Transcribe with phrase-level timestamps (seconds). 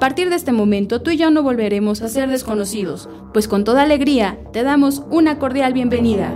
[0.00, 3.64] A partir de este momento tú y yo no volveremos a ser desconocidos, pues con
[3.64, 6.34] toda alegría te damos una cordial bienvenida.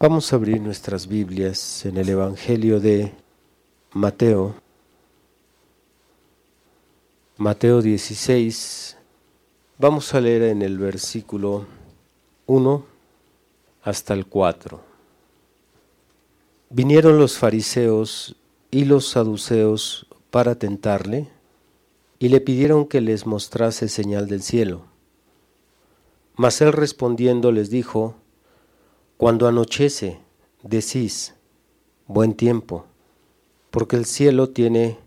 [0.00, 3.12] Vamos a abrir nuestras Biblias en el Evangelio de
[3.92, 4.54] Mateo,
[7.36, 8.96] Mateo 16.
[9.76, 11.66] Vamos a leer en el versículo
[12.46, 12.86] 1
[13.82, 14.87] hasta el 4.
[16.70, 18.36] Vinieron los fariseos
[18.70, 21.30] y los saduceos para tentarle
[22.18, 24.84] y le pidieron que les mostrase señal del cielo.
[26.36, 28.16] Mas él respondiendo les dijo,
[29.16, 30.20] Cuando anochece,
[30.62, 31.34] decís,
[32.06, 32.84] buen tiempo,
[33.70, 34.98] porque el cielo tiene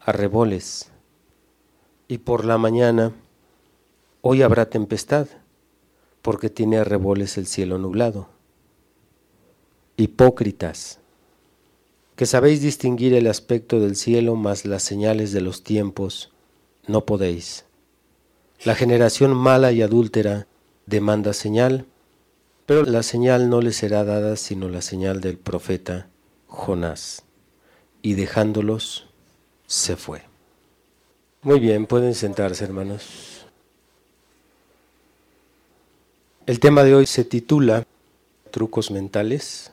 [0.00, 0.92] arreboles,
[2.06, 3.12] y por la mañana,
[4.20, 5.26] hoy habrá tempestad,
[6.22, 8.39] porque tiene arreboles el cielo nublado.
[10.00, 10.98] Hipócritas,
[12.16, 16.32] que sabéis distinguir el aspecto del cielo más las señales de los tiempos,
[16.86, 17.66] no podéis.
[18.64, 20.46] La generación mala y adúltera
[20.86, 21.86] demanda señal,
[22.66, 26.08] pero la señal no le será dada sino la señal del profeta
[26.46, 27.24] Jonás.
[28.02, 29.08] Y dejándolos,
[29.66, 30.22] se fue.
[31.42, 33.44] Muy bien, pueden sentarse hermanos.
[36.46, 37.86] El tema de hoy se titula
[38.50, 39.72] Trucos mentales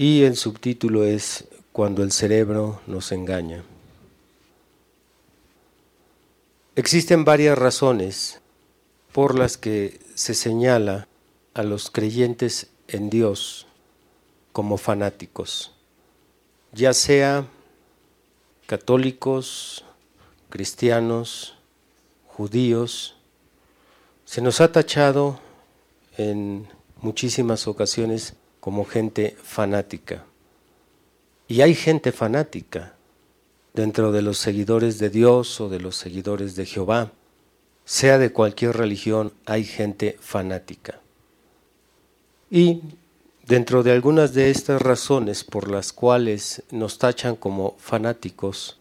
[0.00, 3.64] y el subtítulo es Cuando el cerebro nos engaña.
[6.74, 8.40] Existen varias razones
[9.12, 11.06] por las que se señala
[11.52, 13.66] a los creyentes en Dios
[14.52, 15.74] como fanáticos,
[16.72, 17.46] ya sea
[18.66, 19.84] católicos,
[20.48, 21.56] cristianos,
[22.26, 23.16] judíos,
[24.24, 25.38] se nos ha tachado
[26.16, 26.68] en
[27.02, 30.24] muchísimas ocasiones como gente fanática.
[31.48, 32.94] Y hay gente fanática
[33.74, 37.12] dentro de los seguidores de Dios o de los seguidores de Jehová.
[37.84, 41.00] Sea de cualquier religión, hay gente fanática.
[42.50, 42.82] Y
[43.46, 48.78] dentro de algunas de estas razones por las cuales nos tachan como fanáticos,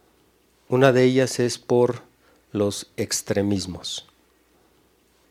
[0.68, 2.04] una de ellas es por
[2.52, 4.08] los extremismos.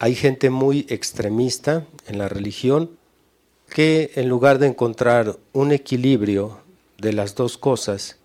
[0.00, 2.97] Hay gente muy extremista en la religión
[3.68, 6.58] que en lugar de encontrar un equilibrio
[6.98, 8.16] de las dos cosas,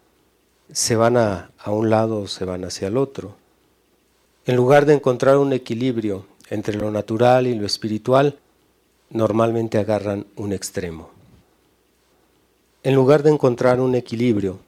[0.71, 3.35] se van a, a un lado o se van hacia el otro.
[4.45, 8.39] En lugar de encontrar un equilibrio entre lo natural y lo espiritual,
[9.09, 11.11] normalmente agarran un extremo.
[12.83, 14.59] En lugar de encontrar un equilibrio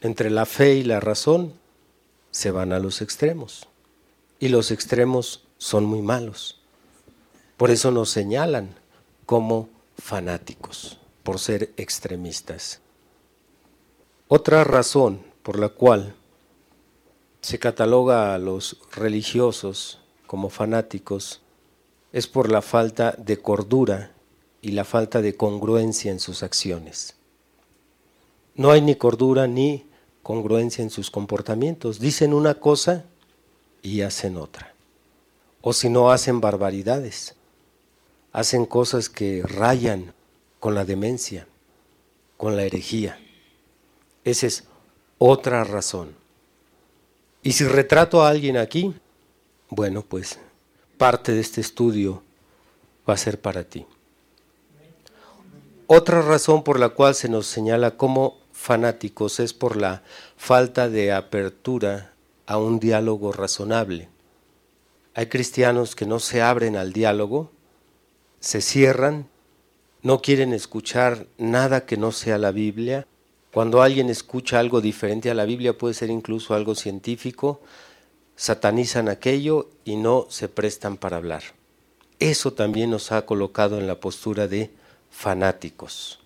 [0.00, 1.52] entre la fe y la razón,
[2.30, 3.68] se van a los extremos.
[4.38, 6.60] Y los extremos son muy malos.
[7.56, 8.74] Por eso nos señalan
[9.26, 12.80] como fanáticos, por ser extremistas.
[14.28, 16.14] Otra razón por la cual
[17.40, 21.40] se cataloga a los religiosos como fanáticos
[22.12, 24.12] es por la falta de cordura
[24.60, 27.14] y la falta de congruencia en sus acciones.
[28.54, 29.86] No hay ni cordura ni
[30.22, 32.00] congruencia en sus comportamientos.
[32.00, 33.04] Dicen una cosa
[33.82, 34.74] y hacen otra.
[35.60, 37.37] O si no, hacen barbaridades
[38.38, 40.14] hacen cosas que rayan
[40.60, 41.48] con la demencia,
[42.36, 43.18] con la herejía.
[44.22, 44.64] Esa es
[45.18, 46.14] otra razón.
[47.42, 48.94] Y si retrato a alguien aquí,
[49.70, 50.38] bueno, pues
[50.98, 52.22] parte de este estudio
[53.08, 53.84] va a ser para ti.
[55.88, 60.04] Otra razón por la cual se nos señala como fanáticos es por la
[60.36, 62.12] falta de apertura
[62.46, 64.08] a un diálogo razonable.
[65.14, 67.50] Hay cristianos que no se abren al diálogo
[68.40, 69.28] se cierran,
[70.02, 73.06] no quieren escuchar nada que no sea la Biblia.
[73.52, 77.60] Cuando alguien escucha algo diferente a la Biblia, puede ser incluso algo científico,
[78.36, 81.42] satanizan aquello y no se prestan para hablar.
[82.18, 84.70] Eso también nos ha colocado en la postura de
[85.10, 86.20] fanáticos.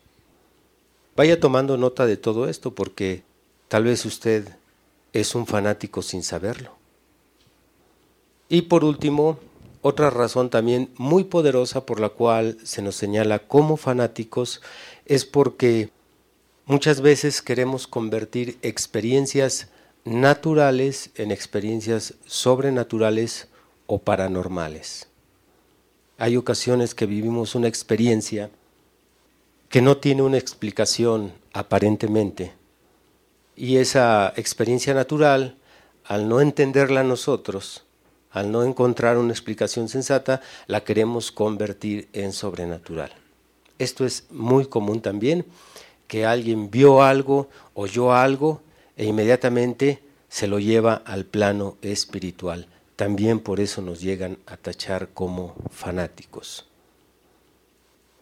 [1.17, 3.23] Vaya tomando nota de todo esto porque
[3.73, 4.47] Tal vez usted
[5.15, 6.77] es un fanático sin saberlo.
[8.51, 9.39] Y por último,
[9.83, 14.63] otra razón también muy poderosa por la cual se nos señala como fanáticos
[15.07, 15.91] es porque
[16.67, 19.69] muchas veces queremos convertir experiencias
[20.05, 23.49] naturales en experiencias sobrenaturales
[23.87, 25.09] o paranormales.
[26.17, 28.51] Hay ocasiones que vivimos una experiencia
[29.69, 32.53] que no tiene una explicación aparentemente,
[33.57, 35.57] y esa experiencia natural,
[36.05, 37.85] al no entenderla nosotros,
[38.33, 43.13] al no encontrar una explicación sensata, la queremos convertir en sobrenatural.
[43.79, 45.45] Esto es muy común también,
[46.09, 48.61] que alguien vio algo, oyó algo
[48.97, 52.67] e inmediatamente se lo lleva al plano espiritual.
[52.97, 56.67] También por eso nos llegan a tachar como fanáticos.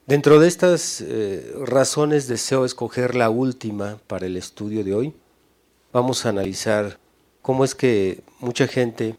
[0.06, 5.14] Dentro de estas eh, razones deseo escoger la última para el estudio de hoy.
[5.92, 6.98] Vamos a analizar
[7.42, 9.16] cómo es que mucha gente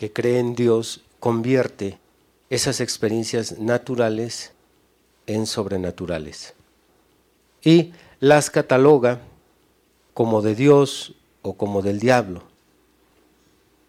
[0.00, 1.98] que cree en Dios convierte
[2.48, 4.52] esas experiencias naturales
[5.26, 6.54] en sobrenaturales.
[7.62, 9.20] Y las cataloga
[10.14, 12.44] como de Dios o como del diablo.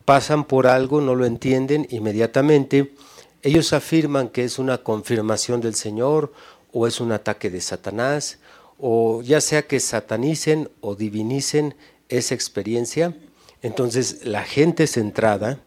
[0.04, 2.94] Pasan por algo, no lo entienden inmediatamente.
[3.42, 6.34] Ellos afirman que es una confirmación del Señor
[6.74, 8.40] o es un ataque de Satanás,
[8.78, 11.74] o ya sea que satanicen o divinicen
[12.10, 13.16] esa experiencia,
[13.62, 15.62] entonces la gente centrada,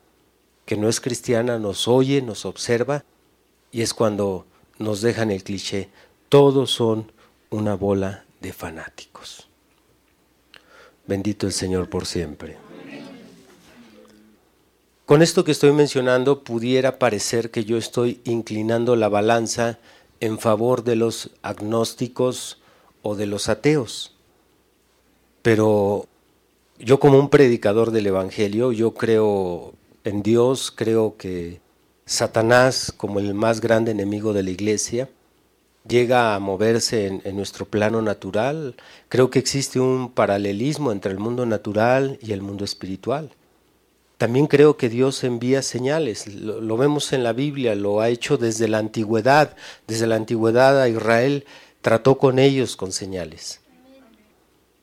[0.64, 3.04] que no es cristiana, nos oye, nos observa,
[3.70, 4.46] y es cuando
[4.78, 5.88] nos dejan el cliché,
[6.28, 7.12] todos son
[7.50, 9.48] una bola de fanáticos.
[11.06, 12.56] Bendito el Señor por siempre.
[15.06, 19.78] Con esto que estoy mencionando pudiera parecer que yo estoy inclinando la balanza
[20.20, 22.62] en favor de los agnósticos
[23.02, 24.14] o de los ateos.
[25.42, 26.06] Pero
[26.78, 31.60] yo como un predicador del Evangelio, yo creo en Dios, creo que
[32.06, 35.08] Satanás, como el más grande enemigo de la iglesia,
[35.88, 38.76] llega a moverse en, nuestro plano natural.
[39.08, 43.30] Creo que existe un paralelismo entre el mundo natural y el mundo espiritual.
[44.18, 48.68] También creo que Dios envía señales, lo, vemos en la Biblia, lo ha hecho desde
[48.68, 49.56] la antigüedad,
[49.88, 51.44] desde la antigüedad a Israel
[51.82, 53.60] trató con ellos con señales.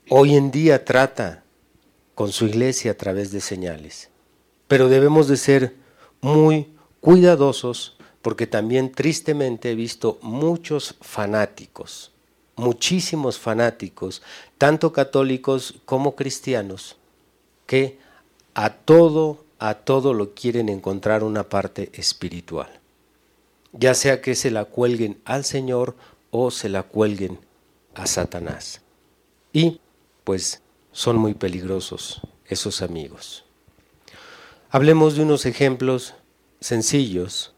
[0.10, 1.44] Hoy en día trata
[2.14, 4.11] con su iglesia a través de señales.
[4.72, 5.76] Pero debemos de ser
[6.22, 6.70] muy
[7.02, 12.14] cuidadosos porque también tristemente he visto muchos fanáticos,
[12.56, 14.22] muchísimos fanáticos,
[14.58, 16.96] tanto católicos como cristianos,
[17.66, 18.00] que
[18.54, 22.70] a todo, a todo lo quieren encontrar una parte espiritual.
[23.74, 25.98] Ya sea que se la cuelguen al Señor
[26.30, 27.40] o se la cuelguen
[27.94, 28.80] a Satanás.
[29.52, 29.82] Y
[30.24, 30.62] pues
[30.94, 33.44] son muy peligrosos esos amigos.
[34.74, 36.14] Hablemos de unos ejemplos
[36.62, 37.54] sencillos.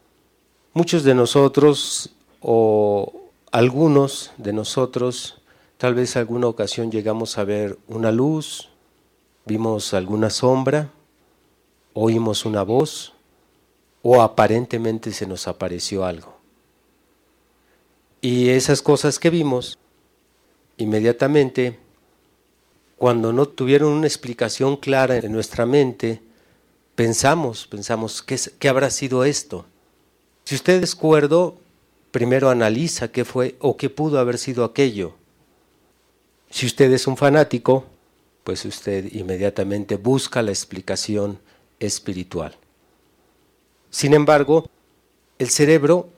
[0.72, 5.40] Muchos de nosotros o algunos de nosotros
[5.78, 8.68] tal vez alguna ocasión llegamos a ver una luz,
[9.44, 10.90] vimos alguna sombra,
[11.92, 13.12] oímos una voz
[14.02, 16.36] o aparentemente se nos apareció algo.
[18.20, 19.78] Y esas cosas que vimos,
[20.78, 21.78] inmediatamente,
[22.96, 26.23] cuando no tuvieron una explicación clara en nuestra mente,
[26.94, 29.66] pensamos, pensamos, ¿qué, habrá sido esto?
[30.44, 31.58] Si usted es cuerdo,
[32.10, 35.14] primero analiza qué fue o qué pudo haber sido aquello.
[36.50, 37.84] Si usted es un fanático,
[38.44, 41.38] pues usted inmediatamente busca la explicación
[41.80, 42.56] espiritual.
[43.90, 44.68] Sin embargo,
[45.38, 46.08] el cerebro,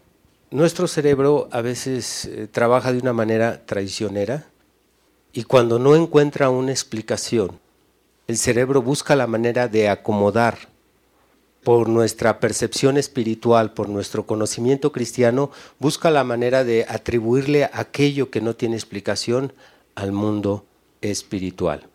[0.51, 4.47] nuestro cerebro a veces eh, trabaja de una manera traicionera
[5.33, 7.61] y cuando no encuentra una explicación,
[8.27, 10.59] el cerebro busca la manera de acomodar
[11.63, 18.41] por nuestra percepción espiritual, por nuestro conocimiento cristiano, busca la manera de atribuirle aquello que
[18.41, 19.53] no tiene explicación
[19.97, 20.65] al mundo
[21.01, 21.89] espiritual.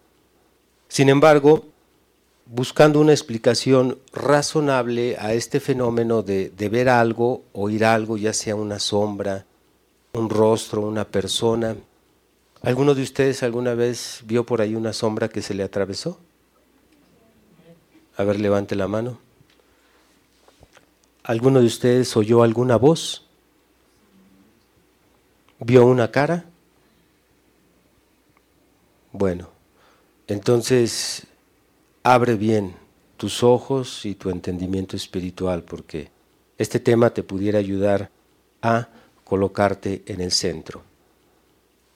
[0.89, 1.67] Sin embargo,
[2.45, 8.77] buscando una explicación razonable a este fenómeno de, ver algo, oír algo, ya sea una
[8.77, 9.45] sombra,
[10.11, 11.77] un rostro, una persona.
[12.63, 16.19] ¿Alguno de ustedes alguna vez vio por ahí una sombra que se le atravesó?
[18.17, 19.19] A ver, levante la mano.
[21.23, 23.25] ¿Alguno de ustedes oyó alguna voz?
[25.59, 26.45] ¿Vio una cara?
[29.11, 29.49] Bueno,
[30.27, 31.25] entonces,
[32.03, 32.75] abre bien
[33.17, 36.11] tus ojos y tu entendimiento espiritual, porque
[36.59, 38.11] este tema te pudiera ayudar
[38.61, 38.87] a
[39.23, 40.90] colocarte en el centro.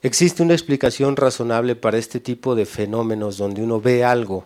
[0.06, 4.44] Existe una explicación razonable para este tipo de fenómenos donde uno ve algo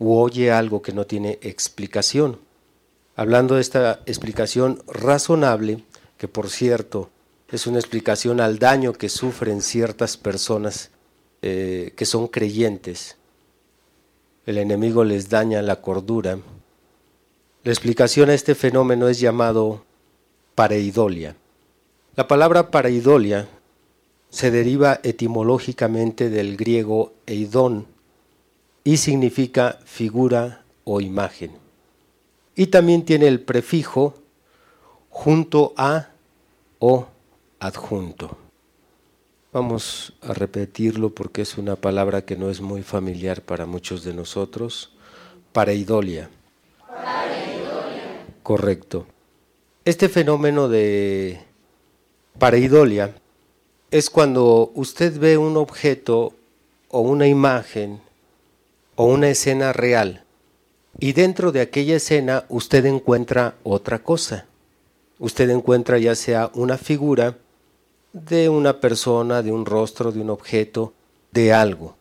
[0.00, 2.36] u oye algo que no tiene explicación.
[3.14, 5.84] Hablando de esta explicación razonable,
[6.18, 7.10] que por cierto
[7.48, 10.90] es una explicación al daño que sufren ciertas personas
[11.42, 13.18] eh, que son creyentes.
[14.46, 16.40] El enemigo les daña la cordura.
[17.62, 19.84] La explicación a este fenómeno es llamado
[20.56, 21.36] pareidolia.
[22.16, 23.48] La palabra pareidolia
[24.30, 27.86] se deriva etimológicamente del griego eidón
[28.84, 31.52] y significa figura o imagen.
[32.54, 34.14] Y también tiene el prefijo
[35.10, 36.10] junto a
[36.78, 37.06] o
[37.58, 38.38] adjunto.
[39.52, 44.14] Vamos a repetirlo porque es una palabra que no es muy familiar para muchos de
[44.14, 44.92] nosotros.
[45.52, 46.30] Pareidolia.
[46.86, 48.26] Pareidolia.
[48.44, 49.06] Correcto.
[49.84, 51.40] Este fenómeno de
[52.38, 53.12] pareidolia
[53.90, 56.32] es cuando usted ve un objeto
[56.88, 58.00] o una imagen
[58.94, 60.24] o una escena real
[60.98, 64.46] y dentro de aquella escena usted encuentra otra cosa.
[65.18, 67.36] Usted encuentra ya sea una figura
[68.12, 70.92] de una persona, de un rostro, de un objeto,
[71.32, 71.96] de algo.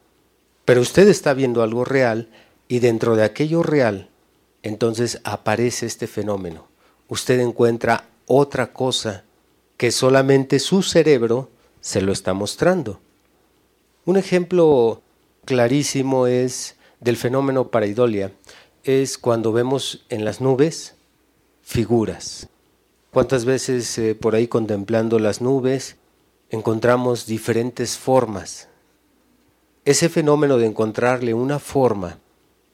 [0.66, 2.30] Pero usted está viendo algo real
[2.68, 4.10] y dentro de aquello real,
[4.62, 6.68] entonces aparece este fenómeno.
[7.08, 9.24] Usted encuentra otra cosa
[9.76, 11.50] que solamente su cerebro
[11.82, 13.00] se lo está mostrando.
[14.06, 15.02] Un ejemplo
[15.46, 18.32] clarísimo es del fenómeno paraidolia,
[18.84, 20.96] es cuando vemos en las nubes
[21.62, 22.48] figuras.
[23.12, 25.98] ¿Cuántas veces eh, por ahí contemplando las nubes
[26.50, 28.68] encontramos diferentes formas?
[29.86, 32.20] Ese fenómeno de encontrarle una forma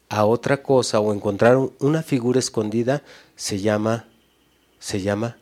[0.08, 3.02] a otra cosa o encontrar una figura escondida
[3.34, 4.06] se llama
[4.78, 5.38] se llama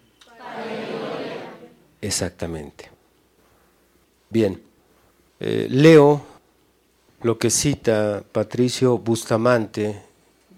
[2.00, 2.93] Exactamente.
[4.34, 4.60] Bien,
[5.38, 6.20] eh, leo
[7.22, 10.02] lo que cita Patricio Bustamante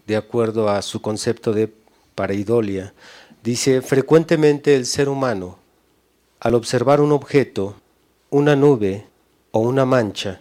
[0.07, 1.71] de acuerdo a su concepto de
[2.15, 2.95] pareidolia.
[3.45, 5.59] Dice, frecuentemente el ser humano,
[6.41, 7.75] al observar un objeto,
[8.31, 9.05] una nube
[9.51, 10.41] o una mancha,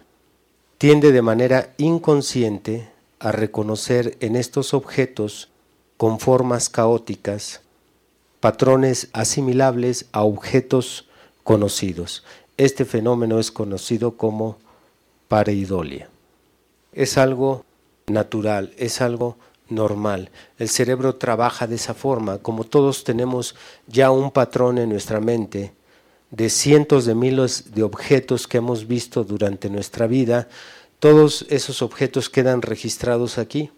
[0.77, 2.87] tiende de manera inconsciente
[3.19, 5.49] a reconocer en estos objetos
[5.97, 7.63] con formas caóticas
[8.39, 11.09] patrones asimilables a objetos
[11.43, 12.23] conocidos.
[12.57, 14.57] Este fenómeno es conocido como
[15.27, 16.07] pareidolia.
[16.93, 17.65] Es algo
[18.07, 20.29] natural, es algo normal.
[20.57, 23.55] El cerebro trabaja de esa forma, como todos tenemos
[23.87, 25.73] ya un patrón en nuestra mente
[26.31, 30.47] de cientos de miles de objetos que hemos visto durante nuestra vida,
[30.99, 33.69] todos esos objetos quedan registrados aquí.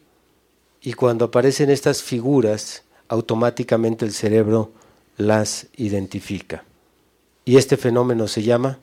[0.81, 4.71] Y cuando aparecen estas figuras, automáticamente el cerebro
[5.17, 6.63] las identifica.
[7.47, 8.77] Y este fenómeno se llama...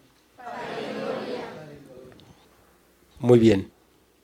[3.18, 3.70] Muy bien.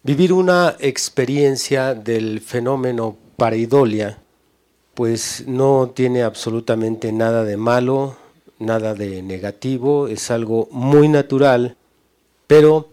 [0.02, 4.18] Vivir una experiencia del fenómeno pareidolia,
[4.94, 8.16] pues no tiene absolutamente nada de malo,
[8.58, 11.76] nada de negativo, es algo muy natural,
[12.46, 12.88] pero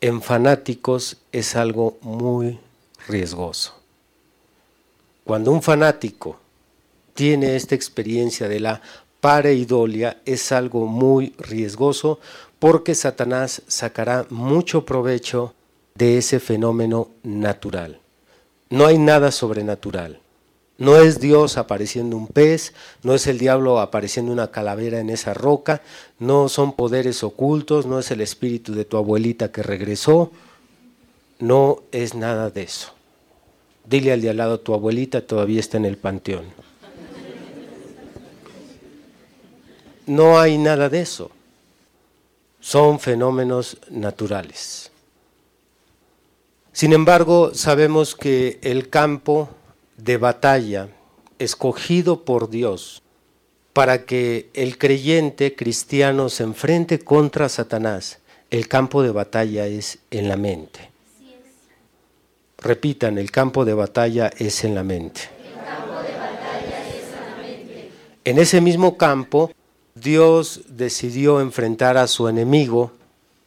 [0.00, 2.58] en fanáticos es algo muy
[3.06, 3.72] riesgoso.
[5.22, 6.40] Cuando un fanático
[7.14, 8.82] tiene esta experiencia de la
[9.26, 12.20] pareidolia es algo muy riesgoso
[12.60, 15.52] porque Satanás sacará mucho provecho
[15.96, 17.98] de ese fenómeno natural.
[18.70, 20.20] No hay nada sobrenatural.
[20.78, 25.34] No es Dios apareciendo un pez, no es el diablo apareciendo una calavera en esa
[25.34, 25.82] roca,
[26.20, 30.30] no son poderes ocultos, no es el espíritu de tu abuelita que regresó,
[31.40, 32.92] no es nada de eso.
[33.90, 36.44] Dile al de al lado, tu abuelita todavía está en el panteón.
[40.06, 41.30] No hay nada de eso.
[42.60, 44.90] Son fenómenos naturales.
[46.72, 49.48] Sin embargo, sabemos que el campo
[49.96, 50.88] de batalla
[51.38, 53.02] escogido por Dios
[53.72, 58.18] para que el creyente cristiano se enfrente contra Satanás,
[58.50, 60.90] el campo de batalla es en la mente.
[62.58, 65.20] Repitan, el campo de batalla es en la mente.
[68.24, 69.52] En ese mismo campo
[69.96, 72.92] Dios decidió enfrentar a su enemigo,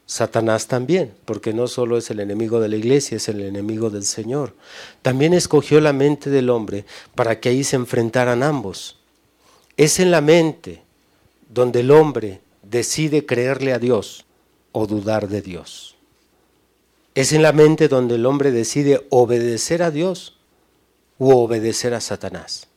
[0.07, 4.03] Satanás también, porque no solo es el enemigo de la iglesia, es el enemigo del
[4.03, 4.55] Señor.
[5.03, 8.97] También escogió la mente del hombre para que ahí se enfrentaran ambos.
[9.77, 10.81] Es en la mente
[11.53, 14.25] donde el hombre decide creerle a Dios
[14.71, 15.97] o dudar de Dios.
[17.13, 20.35] Es en la mente donde el hombre decide obedecer a Dios
[21.19, 22.67] u obedecer a Satanás.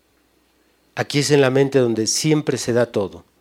[0.95, 3.32] Aquí es en la mente donde siempre se da todo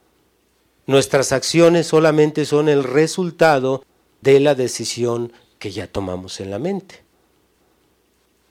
[0.87, 3.83] Nuestras acciones solamente son el resultado
[4.21, 7.03] de la decisión que ya tomamos en la mente.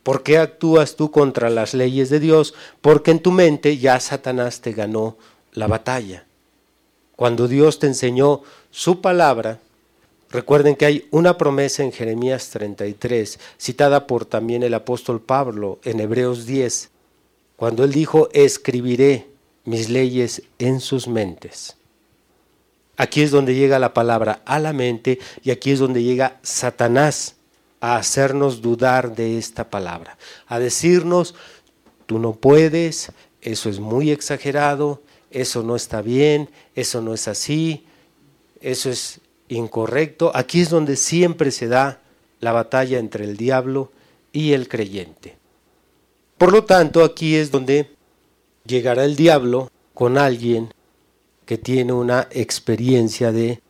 [0.03, 2.55] ¿Por qué actúas tú contra las leyes de Dios?
[2.81, 5.19] Porque en tu mente ya Satanás te ganó
[5.53, 6.25] la batalla.
[7.17, 9.59] Cuando Dios te enseñó su palabra,
[10.31, 16.01] recuerden que hay una promesa en Jeremías 33, citada por también el apóstol Pablo en
[16.01, 16.91] Hebreos 10,
[17.57, 19.27] cuando él dijo, escribiré
[19.65, 21.77] mis leyes en sus mentes.
[23.01, 27.37] Aquí es donde llega la palabra a la mente y aquí es donde llega Satanás
[27.81, 31.35] a hacernos dudar de esta palabra, a decirnos,
[32.05, 37.87] tú no puedes, eso es muy exagerado, eso no está bien, eso no es así,
[38.61, 40.31] eso es incorrecto.
[40.35, 42.03] Aquí es donde siempre se da
[42.39, 43.93] la batalla entre el diablo
[44.31, 45.39] y el creyente.
[46.37, 47.97] Por lo tanto, aquí es donde
[48.67, 50.75] llegará el diablo con alguien
[51.51, 53.61] que tiene una experiencia de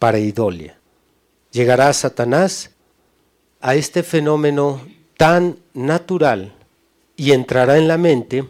[0.00, 0.76] pareidolia.
[1.52, 2.72] Llegará Satanás
[3.60, 4.84] a este fenómeno
[5.16, 6.52] tan natural
[7.14, 8.44] y entrará en la mente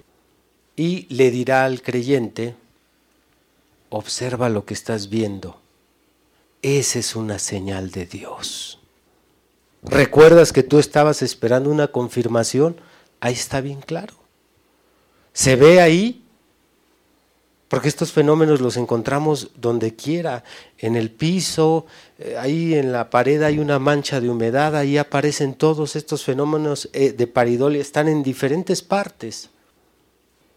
[0.74, 2.54] y le dirá al creyente,
[3.90, 5.60] observa lo que estás viendo.
[6.62, 8.80] Esa es una señal de Dios.
[9.82, 12.80] ¿Recuerdas que tú estabas esperando una confirmación?
[13.20, 14.14] Ahí está bien claro.
[15.34, 16.24] Se ve ahí
[17.68, 20.42] porque estos fenómenos los encontramos donde quiera,
[20.78, 21.86] en el piso,
[22.18, 26.88] eh, ahí en la pared hay una mancha de humedad, ahí aparecen todos estos fenómenos
[26.94, 29.50] eh, de paridolia, están en diferentes partes.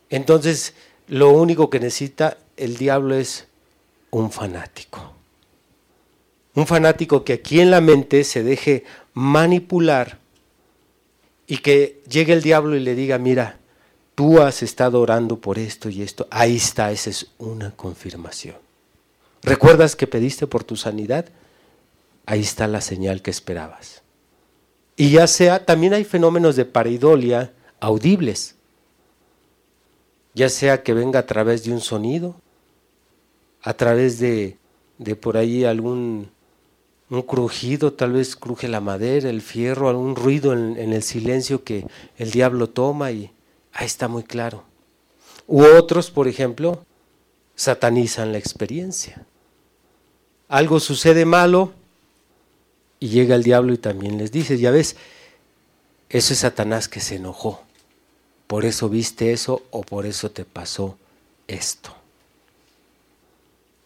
[0.10, 0.74] Entonces,
[1.08, 3.48] lo único que necesita el diablo es
[4.10, 5.14] un fanático.
[6.54, 10.20] Un fanático que aquí en la mente se deje manipular
[11.48, 13.61] y que llegue el diablo y le diga, mira,
[14.22, 18.56] tú has estado orando por esto y esto, ahí está, esa es una confirmación.
[19.42, 21.26] ¿Recuerdas que pediste por tu sanidad?
[22.28, 24.04] Ahí está la señal que esperabas.
[24.96, 28.54] Y ya sea, también hay fenómenos de paridolia audibles,
[30.36, 32.36] ya sea que venga a través de un sonido,
[33.64, 34.56] a través de,
[35.00, 36.30] de por ahí algún
[37.10, 41.64] un crujido, tal vez cruje la madera, el fierro, algún ruido en, en el silencio
[41.64, 41.88] que
[42.20, 43.32] el diablo toma y,
[43.74, 44.64] Ahí está muy claro.
[45.48, 46.86] U otros, por ejemplo,
[47.56, 49.26] satanizan la experiencia.
[50.48, 51.74] Algo sucede malo
[53.00, 54.96] y llega el diablo y también les dice, ya ves,
[56.10, 57.62] eso es Satanás que se enojó.
[58.48, 60.98] Por eso viste eso o por eso te pasó
[61.48, 61.96] esto.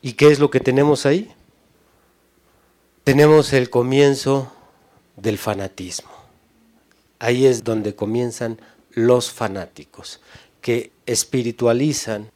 [0.02, 1.32] ¿Y qué es lo que tenemos ahí?
[3.04, 4.52] Tenemos el comienzo
[5.18, 6.10] del fanatismo.
[7.20, 8.60] Ahí es donde comienzan
[8.96, 10.22] los fanáticos,
[10.62, 12.32] que espiritualizan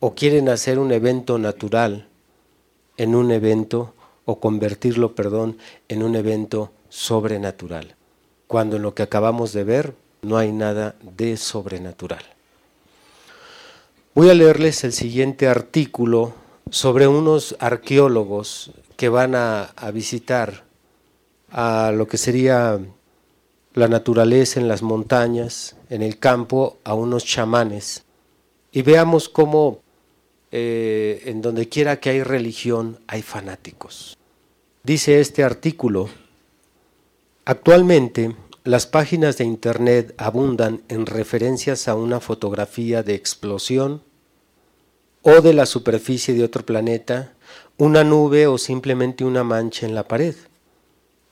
[0.00, 2.08] o quieren hacer un evento natural
[2.98, 3.94] en un evento
[4.26, 5.56] o convertirlo, perdón,
[5.88, 7.94] en un evento sobrenatural,
[8.46, 12.22] cuando en lo que acabamos de ver no hay nada de sobrenatural.
[14.14, 16.34] Voy a leerles el siguiente artículo
[16.68, 20.64] sobre unos arqueólogos que van a, a visitar
[21.50, 22.78] a lo que sería
[23.74, 28.04] la naturaleza en las montañas, en el campo, a unos chamanes.
[28.72, 29.80] Y veamos cómo
[30.50, 34.16] eh, en donde quiera que hay religión hay fanáticos.
[34.82, 36.08] Dice este artículo,
[37.44, 44.02] actualmente las páginas de Internet abundan en referencias a una fotografía de explosión
[45.22, 47.34] o de la superficie de otro planeta,
[47.78, 50.34] una nube o simplemente una mancha en la pared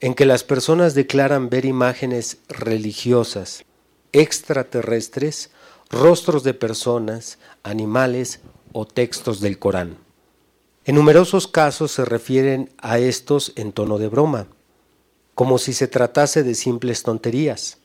[0.01, 3.65] en que las personas declaran ver imágenes religiosas,
[4.11, 5.51] extraterrestres,
[5.89, 8.39] rostros de personas, animales
[8.71, 9.97] o textos del Corán.
[10.85, 14.47] En numerosos casos se refieren a estos en tono de broma,
[15.35, 17.77] como si se tratase de simples tonterías.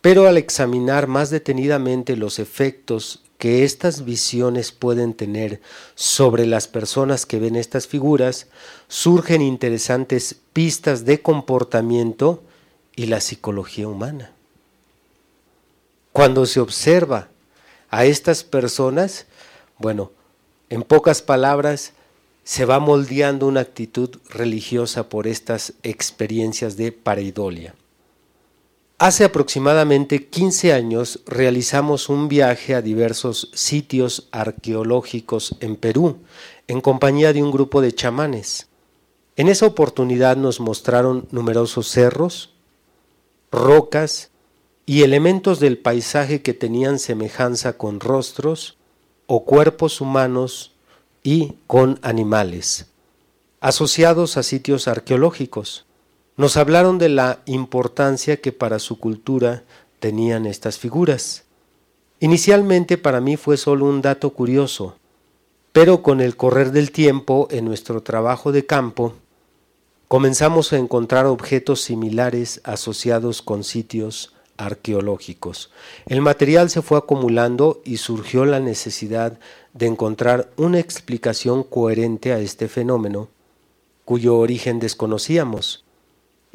[0.00, 5.60] Pero al examinar más detenidamente los efectos que estas visiones pueden tener
[5.94, 8.46] sobre las personas que ven estas figuras,
[8.88, 12.42] surgen interesantes pistas de comportamiento
[12.94, 14.32] y la psicología humana.
[16.12, 17.28] Cuando se observa
[17.90, 19.26] a estas personas,
[19.78, 20.12] bueno,
[20.70, 21.92] en pocas palabras,
[22.42, 27.74] se va moldeando una actitud religiosa por estas experiencias de pareidolia.
[28.98, 36.20] Hace aproximadamente 15 años realizamos un viaje a diversos sitios arqueológicos en Perú
[36.66, 38.68] en compañía de un grupo de chamanes.
[39.36, 42.54] En esa oportunidad nos mostraron numerosos cerros,
[43.52, 44.30] rocas
[44.86, 48.78] y elementos del paisaje que tenían semejanza con rostros
[49.26, 50.72] o cuerpos humanos
[51.22, 52.86] y con animales,
[53.60, 55.85] asociados a sitios arqueológicos.
[56.36, 59.64] Nos hablaron de la importancia que para su cultura
[60.00, 61.44] tenían estas figuras.
[62.20, 64.96] Inicialmente para mí fue solo un dato curioso,
[65.72, 69.14] pero con el correr del tiempo en nuestro trabajo de campo,
[70.08, 75.70] comenzamos a encontrar objetos similares asociados con sitios arqueológicos.
[76.04, 79.38] El material se fue acumulando y surgió la necesidad
[79.72, 83.28] de encontrar una explicación coherente a este fenómeno,
[84.04, 85.86] cuyo origen desconocíamos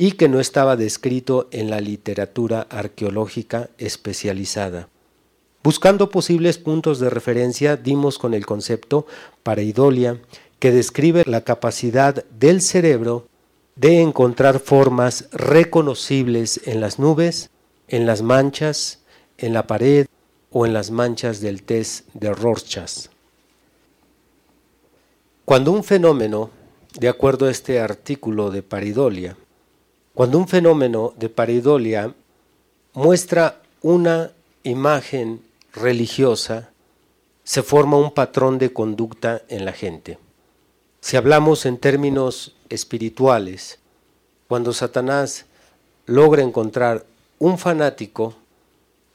[0.02, 4.90] y que no estaba descrito en la literatura arqueológica especializada.
[5.64, 9.06] Buscando posibles puntos de referencia, dimos con el concepto
[9.44, 10.20] pareidolia,
[10.58, 13.28] que describe la capacidad del cerebro
[13.76, 17.52] de encontrar formas reconocibles en las nubes,
[17.88, 19.04] en las manchas,
[19.38, 20.08] en la pared
[20.50, 23.06] o en las manchas del test de Rorschach.
[25.46, 26.50] Cuando un fenómeno,
[27.00, 29.38] de acuerdo a este artículo de paridolia,
[30.14, 32.14] cuando un fenómeno de paridolia
[32.94, 34.32] muestra una
[34.64, 35.42] imagen
[35.74, 36.70] religiosa,
[37.44, 40.20] se forma un patrón de conducta en la gente.
[41.00, 43.80] Si hablamos en términos espirituales,
[44.48, 45.46] cuando Satanás
[46.06, 47.06] logra encontrar
[47.40, 48.36] un fanático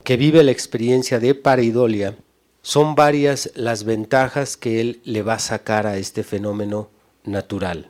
[0.02, 2.16] que vive la experiencia de pareidolia,
[2.62, 6.88] son varias las ventajas que él le va a sacar a este fenómeno
[7.24, 7.88] natural.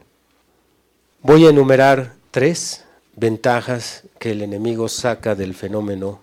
[1.23, 2.86] Voy a enumerar tres
[3.17, 6.21] ventajas que el enemigo saca del fenómeno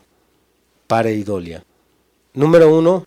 [0.88, 1.64] pareidolia.
[2.34, 3.06] Número uno,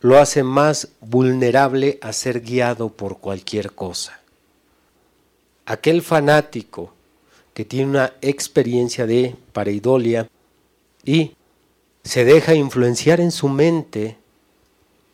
[0.00, 4.20] lo hace más vulnerable a ser guiado por cualquier cosa.
[5.66, 6.92] Aquel fanático
[7.52, 10.28] que tiene una experiencia de pareidolia
[11.04, 11.32] y
[12.04, 14.16] se deja influenciar en su mente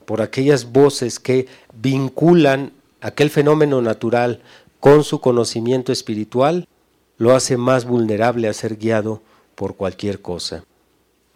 [0.04, 4.42] por aquellas voces que vinculan aquel fenómeno natural
[4.80, 6.68] con su conocimiento espiritual,
[7.16, 9.22] lo hace más vulnerable a ser guiado
[9.54, 10.64] por cualquier cosa.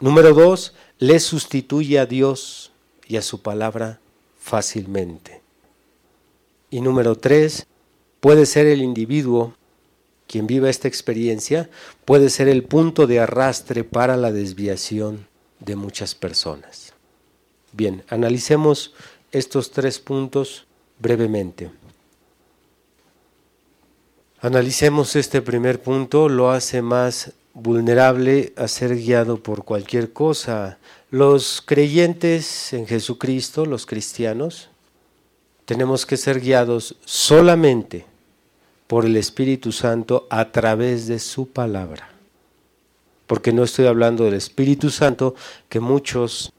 [0.01, 2.73] Número dos, le sustituye a Dios
[3.07, 4.01] y a su palabra
[4.39, 5.41] fácilmente.
[6.71, 7.67] Y número tres,
[8.21, 9.55] puede ser el individuo
[10.29, 11.71] quien viva esta experiencia
[12.05, 15.27] puede ser el punto de arrastre para la desviación
[15.59, 16.93] de muchas personas.
[17.73, 18.95] Bien, analicemos
[19.33, 20.67] estos tres puntos
[20.99, 21.71] brevemente.
[24.41, 30.79] Analicemos este primer punto, lo hace más vulnerable a ser guiado por cualquier cosa.
[31.11, 34.69] Los creyentes en Jesucristo, los cristianos,
[35.65, 38.07] tenemos que ser guiados solamente
[38.87, 42.09] por el Espíritu Santo a través de su palabra.
[43.27, 45.35] Porque no estoy hablando del Espíritu Santo
[45.69, 46.53] que muchos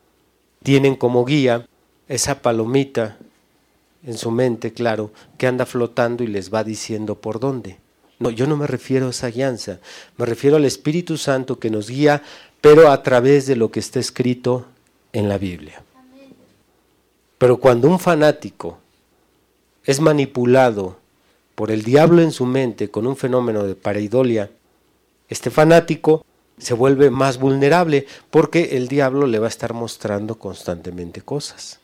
[0.64, 1.66] tienen como guía
[2.10, 3.18] esa palomita
[4.04, 7.78] en su mente, claro, que anda flotando y les va diciendo por dónde.
[8.20, 9.80] No, yo no me refiero a esa guianza,
[10.18, 12.22] me refiero al Espíritu Santo que nos guía,
[12.62, 14.66] pero a través de lo que está escrito
[15.14, 15.82] en la Biblia.
[17.38, 18.80] Pero cuando un fanático
[19.86, 20.98] es manipulado
[21.56, 24.52] por el diablo en su mente con un fenómeno de pareidolia,
[25.30, 26.26] este fanático
[26.58, 31.80] se vuelve más vulnerable porque el diablo le va a estar mostrando constantemente cosas.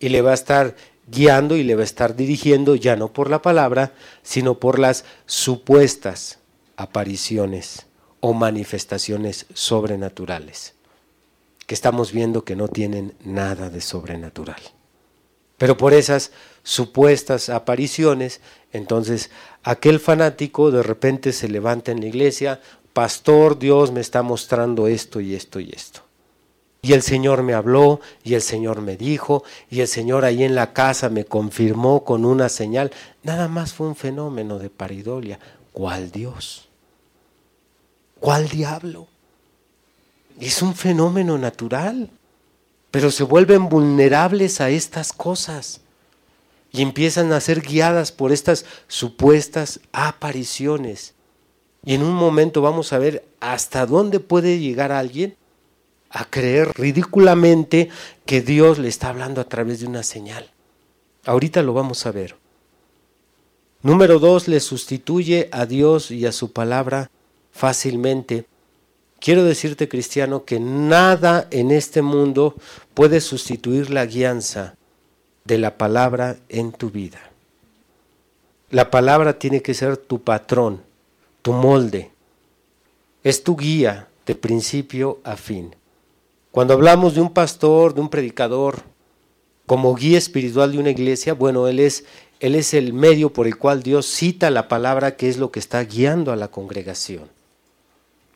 [0.00, 0.74] Y le va a estar
[1.12, 5.04] guiando y le va a estar dirigiendo ya no por la palabra, sino por las
[5.26, 6.38] supuestas
[6.76, 7.86] apariciones
[8.20, 10.74] o manifestaciones sobrenaturales,
[11.66, 14.60] que estamos viendo que no tienen nada de sobrenatural.
[15.58, 16.32] Pero por esas
[16.64, 18.40] supuestas apariciones
[18.72, 19.30] entonces,
[19.62, 22.60] aquel fanático de repente se levanta en la iglesia,
[22.92, 26.02] pastor, Dios me está mostrando esto y esto y esto.
[26.84, 30.56] Y el Señor me habló, y el Señor me dijo, y el Señor ahí en
[30.56, 32.90] la casa me confirmó con una señal.
[33.22, 35.38] Nada más fue un fenómeno de paridolia.
[35.72, 36.68] ¿Cuál Dios?
[38.18, 39.06] ¿Cuál diablo?
[40.40, 42.10] Es un fenómeno natural,
[42.90, 45.82] pero se vuelven vulnerables a estas cosas
[46.72, 51.14] y empiezan a ser guiadas por estas supuestas apariciones.
[51.84, 55.36] Y en un momento vamos a ver hasta dónde puede llegar alguien
[56.12, 57.88] a creer ridículamente
[58.26, 60.50] que Dios le está hablando a través de una señal.
[61.24, 62.36] Ahorita lo vamos a ver.
[63.82, 67.10] Número dos, le sustituye a Dios y a su palabra
[67.52, 68.44] fácilmente.
[69.18, 72.54] Quiero decirte, cristiano, que nada en este mundo
[72.94, 74.76] puede sustituir la guianza
[75.44, 77.20] de la palabra en tu vida.
[78.70, 80.82] La palabra tiene que ser tu patrón,
[81.42, 82.10] tu molde.
[83.24, 85.74] Es tu guía de principio a fin.
[86.52, 88.82] Cuando hablamos de un pastor, de un predicador,
[89.64, 92.04] como guía espiritual de una iglesia, bueno, Él es,
[92.40, 95.58] él es el medio por el cual Dios cita la palabra que es lo que
[95.58, 97.30] está guiando a la congregación.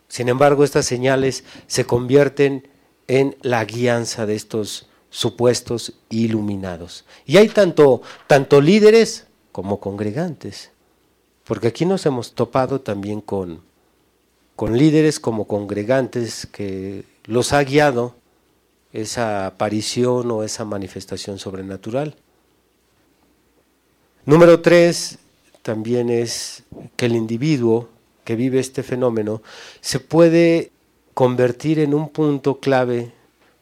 [0.09, 2.67] Sin embargo, estas señales se convierten
[3.07, 7.05] en la guianza de estos supuestos iluminados.
[7.27, 10.71] Y hay tanto, tanto líderes como congregantes,
[11.45, 13.61] porque aquí nos hemos topado también con,
[14.55, 18.15] con líderes como congregantes que los ha guiado
[18.93, 22.17] esa aparición o esa manifestación sobrenatural.
[24.25, 25.19] Número tres,
[25.63, 26.65] también es
[26.97, 27.89] que el individuo
[28.25, 29.43] que vive este fenómeno
[29.81, 30.73] se puede
[31.15, 33.13] convertir en un punto clave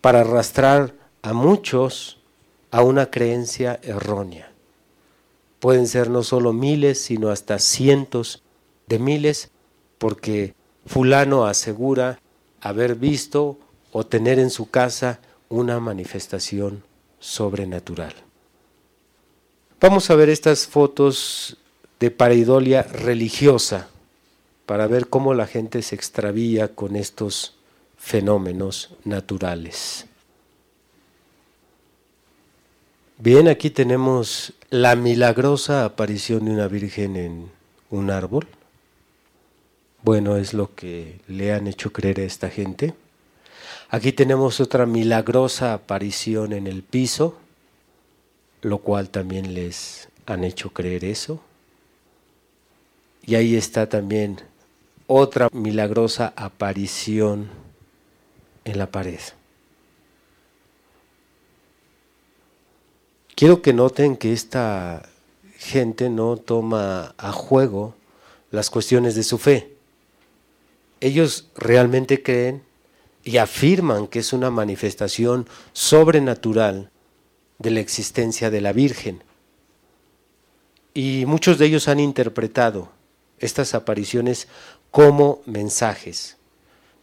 [0.00, 2.18] para arrastrar a muchos
[2.70, 4.50] a una creencia errónea.
[5.61, 8.42] Pueden ser no solo miles, sino hasta cientos
[8.87, 9.50] de miles,
[9.98, 12.20] porque fulano asegura
[12.64, 13.59] haber visto
[13.92, 16.83] o tener en su casa una manifestación
[17.20, 18.14] sobrenatural.
[19.81, 21.59] Vamos a ver estas fotos
[22.00, 23.88] de pareidolia religiosa
[24.64, 27.55] para ver cómo la gente se extravía con estos
[27.98, 30.07] fenómenos naturales.
[33.18, 37.50] Bien, aquí tenemos la milagrosa aparición de una virgen en
[37.90, 38.46] un árbol.
[40.04, 42.92] Bueno, es lo que le han hecho creer a esta gente.
[43.88, 47.38] Aquí tenemos otra milagrosa aparición en el piso,
[48.60, 51.40] lo cual también les han hecho creer eso.
[53.24, 54.42] Y ahí está también
[55.06, 57.48] otra milagrosa aparición
[58.66, 59.20] en la pared.
[63.34, 65.08] Quiero que noten que esta
[65.56, 67.94] gente no toma a juego
[68.50, 69.73] las cuestiones de su fe.
[71.04, 72.62] Ellos realmente creen
[73.24, 76.88] y afirman que es una manifestación sobrenatural
[77.58, 79.22] de la existencia de la Virgen.
[80.94, 82.90] Y muchos de ellos han interpretado
[83.38, 84.48] estas apariciones
[84.90, 86.38] como mensajes.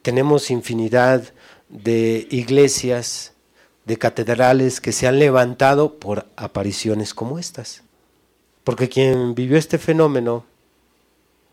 [0.01, 1.31] Tenemos infinidad
[1.69, 3.33] de iglesias,
[3.85, 7.83] de catedrales que se han levantado por apariciones como estas.
[8.63, 10.43] Porque quien vivió este fenómeno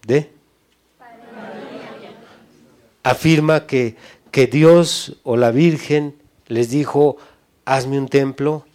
[0.06, 0.37] de
[3.10, 3.96] afirma que
[4.30, 6.14] que Dios o la Virgen
[6.46, 7.16] les dijo,
[7.64, 8.66] hazme un templo,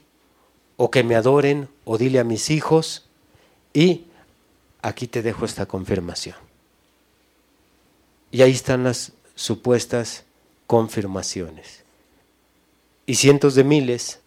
[0.76, 3.08] o que me adoren, o dile a mis hijos,
[3.74, 4.06] y
[4.82, 6.36] aquí te dejo esta confirmación.
[8.32, 10.26] Y ahí están las supuestas
[10.68, 11.84] confirmaciones.
[13.06, 14.20] Y cientos de miles,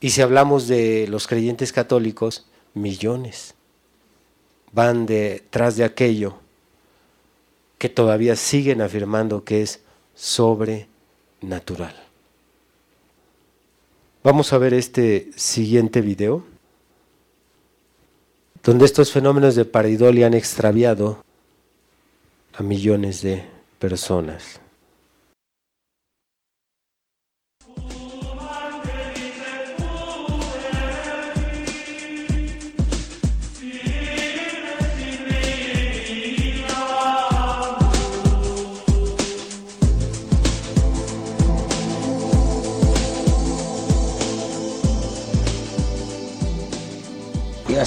[0.00, 3.54] y si hablamos de los creyentes católicos, millones
[4.72, 6.38] van detrás de aquello
[7.82, 9.80] que todavía siguen afirmando que es
[10.14, 11.96] sobrenatural.
[14.22, 16.44] Vamos a ver este siguiente video,
[18.62, 21.24] donde estos fenómenos de pareidolia han extraviado
[22.54, 23.44] a millones de
[23.80, 24.61] personas.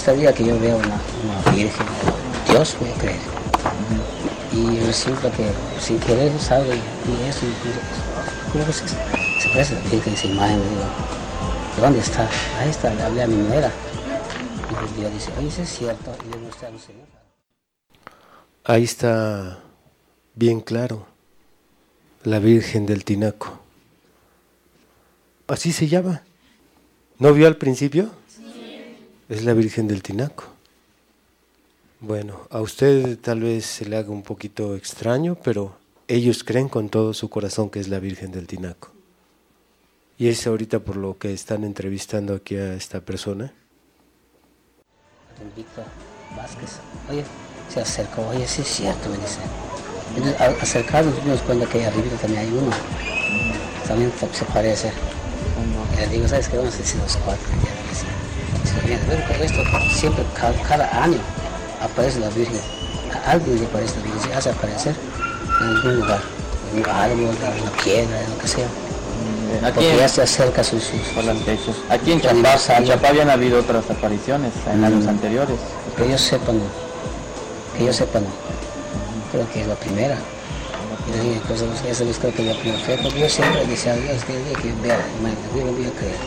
[0.05, 1.87] Hasta el día que yo veo una, una virgen,
[2.47, 3.19] Dios voy a creer.
[4.53, 5.49] Y resulta que
[5.81, 10.57] sin querer sabe y eso, y, ¿cómo se, se parece la virgen esa imagen?
[10.57, 10.83] Digo,
[11.81, 12.29] ¿dónde está?
[12.59, 13.71] Ahí está, le hablé a mi nuera.
[14.69, 17.07] Y pues Dios dice, oye, es cierto, y le mostré al Señor.
[18.63, 19.57] Ahí está
[20.35, 21.07] bien claro,
[22.23, 23.59] la Virgen del Tinaco.
[25.47, 26.21] Así se llama.
[27.17, 28.11] ¿No vio al principio?
[29.29, 30.45] Es la Virgen del Tinaco.
[31.99, 35.75] Bueno, a usted tal vez se le haga un poquito extraño, pero
[36.07, 38.91] ellos creen con todo su corazón que es la Virgen del Tinaco.
[40.17, 43.51] Y es ahorita por lo que están entrevistando aquí a esta persona.
[45.39, 45.85] Don Víctor
[46.37, 46.77] Vázquez,
[47.09, 47.23] oye,
[47.69, 49.39] se acercó, oye, sí es cierto, me dice.
[50.15, 52.71] Entonces, al acercarnos nos cuenta que ahí arriba también hay uno.
[53.87, 54.91] También se parece.
[55.95, 56.57] Y le digo, ¿sabes qué?
[56.57, 57.43] Vamos a decir los cuatro.
[59.41, 60.23] Esto siempre,
[60.67, 61.17] cada, año
[61.81, 62.59] aparece la Virgen.
[63.25, 64.95] Alguien le aparece la Virgen, se hace aparecer
[65.61, 66.21] en algún lugar,
[66.73, 68.65] en un árbol, en una piedra, en lo que sea.
[68.65, 70.83] Mm, aquí Porque en, ya se acerca sus...
[70.83, 72.85] sus, sus aquí en Chapá, en.
[72.85, 75.57] Chapá habían habido otras apariciones en años anteriores.
[75.95, 76.59] Que ellos sepan,
[77.77, 78.25] que ellos sepan,
[79.31, 80.17] creo que es la primera.
[81.13, 83.95] Dije, pues esa es creo que es la primera fe, porque yo siempre decía a
[83.95, 86.17] Dios que el día que vea la imagen de voy a creer.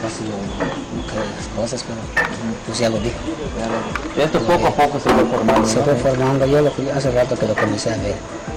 [0.00, 1.98] Casi en las cosas, pero
[2.66, 3.12] pues ya lo vi.
[4.16, 5.68] Esto poco a poco se fue formando.
[5.68, 5.84] Se ¿no?
[5.84, 8.16] fue formando, yo lo, hace rato que lo comencé a ver.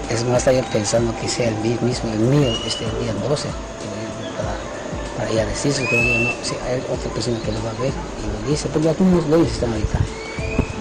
[0.09, 3.13] Es más, estaba yo pensando que sea el mi- mismo, el mío, este el día
[3.27, 3.47] 12,
[4.37, 4.53] para,
[5.17, 7.91] para ya decirse, pero digo, no, si hay otra persona que lo va a ver
[7.93, 9.99] y lo dice, porque algunos lo están ahorita.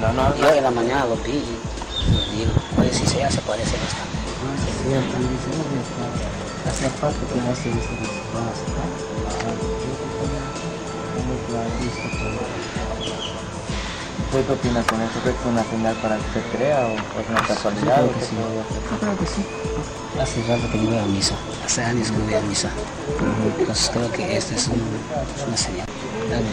[0.00, 3.40] No, no, Yo en la mañana lo vi y lo digo, oye, si sea, se
[3.42, 4.18] parece bastante.
[4.40, 8.82] No, se dice, no, no, no, hace falta que no se base, ¿no?
[9.30, 9.79] Ah, yo
[11.52, 11.62] ya,
[14.30, 15.18] ¿Tú qué opinas con esto?
[15.20, 17.96] ¿Crees que es una señal para que se crea o es una casualidad?
[17.96, 18.36] creo que sí.
[18.36, 19.44] Yo creo que sí.
[20.20, 21.34] Hace rato que no voy a misa.
[21.64, 22.70] Hace años que no voy a misa.
[23.58, 24.74] Entonces creo que esta es, un-
[25.36, 25.86] es una señal.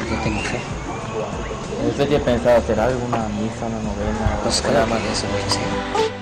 [0.09, 0.59] Yo tengo fe.
[1.89, 4.39] ¿Usted tiene pensado hacer alguna misa, una novena?
[4.43, 6.16] Pues creo que eso voy a hacer.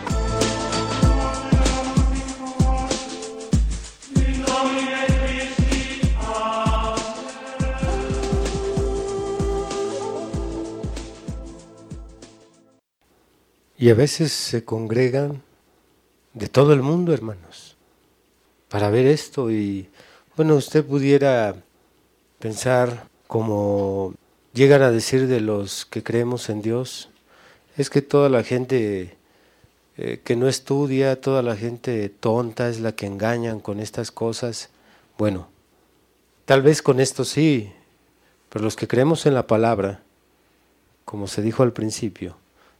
[13.86, 15.43] Y a veces se congregan
[16.34, 17.78] de todo el mundo, hermanos,
[18.67, 19.52] para ver esto.
[19.52, 19.88] Y
[20.36, 21.56] bueno, usted pudiera
[22.39, 24.15] pensar como
[24.56, 27.10] llegan a decir de los que creemos en Dios,
[27.78, 29.17] es que toda la gente
[29.98, 34.69] eh, que no estudia, toda la gente tonta es la que engañan con estas cosas.
[35.15, 35.48] Bueno,
[36.45, 37.71] tal vez con esto sí,
[38.50, 40.02] pero los que creemos en la palabra,
[41.06, 42.36] como se dijo al principio,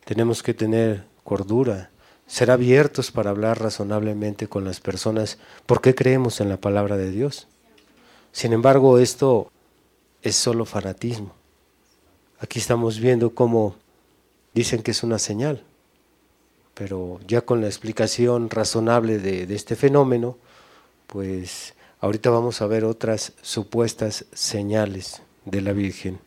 [0.06, 1.90] tenemos que tener cordura,
[2.28, 7.48] ser abiertos para hablar razonablemente con las personas, porque creemos en la palabra de Dios.
[8.32, 9.52] Sin embargo, esto
[10.22, 11.34] es solo fanatismo.
[12.40, 13.76] Aquí estamos viendo cómo
[14.54, 15.64] dicen que es una señal,
[16.74, 20.38] pero ya con la explicación razonable de, de este fenómeno,
[21.08, 26.25] pues ahorita vamos a ver otras supuestas señales de la Virgen.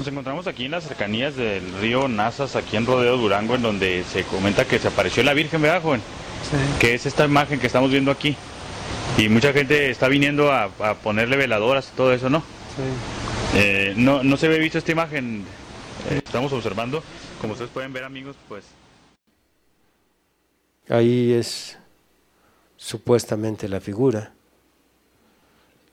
[0.00, 4.02] Nos encontramos aquí en las cercanías del río Nazas, aquí en Rodeo Durango, en donde
[4.10, 6.00] se comenta que se apareció la Virgen, ¿verdad, joven?
[6.80, 8.34] Que es esta imagen que estamos viendo aquí.
[9.18, 12.42] Y mucha gente está viniendo a, a ponerle veladoras y todo eso, ¿no?
[13.54, 15.44] Eh, no, no se ve visto esta imagen.
[16.08, 17.02] Eh, estamos observando,
[17.38, 18.64] como ustedes pueden ver, amigos, pues
[20.88, 21.76] Ahí es
[22.78, 24.32] supuestamente la figura.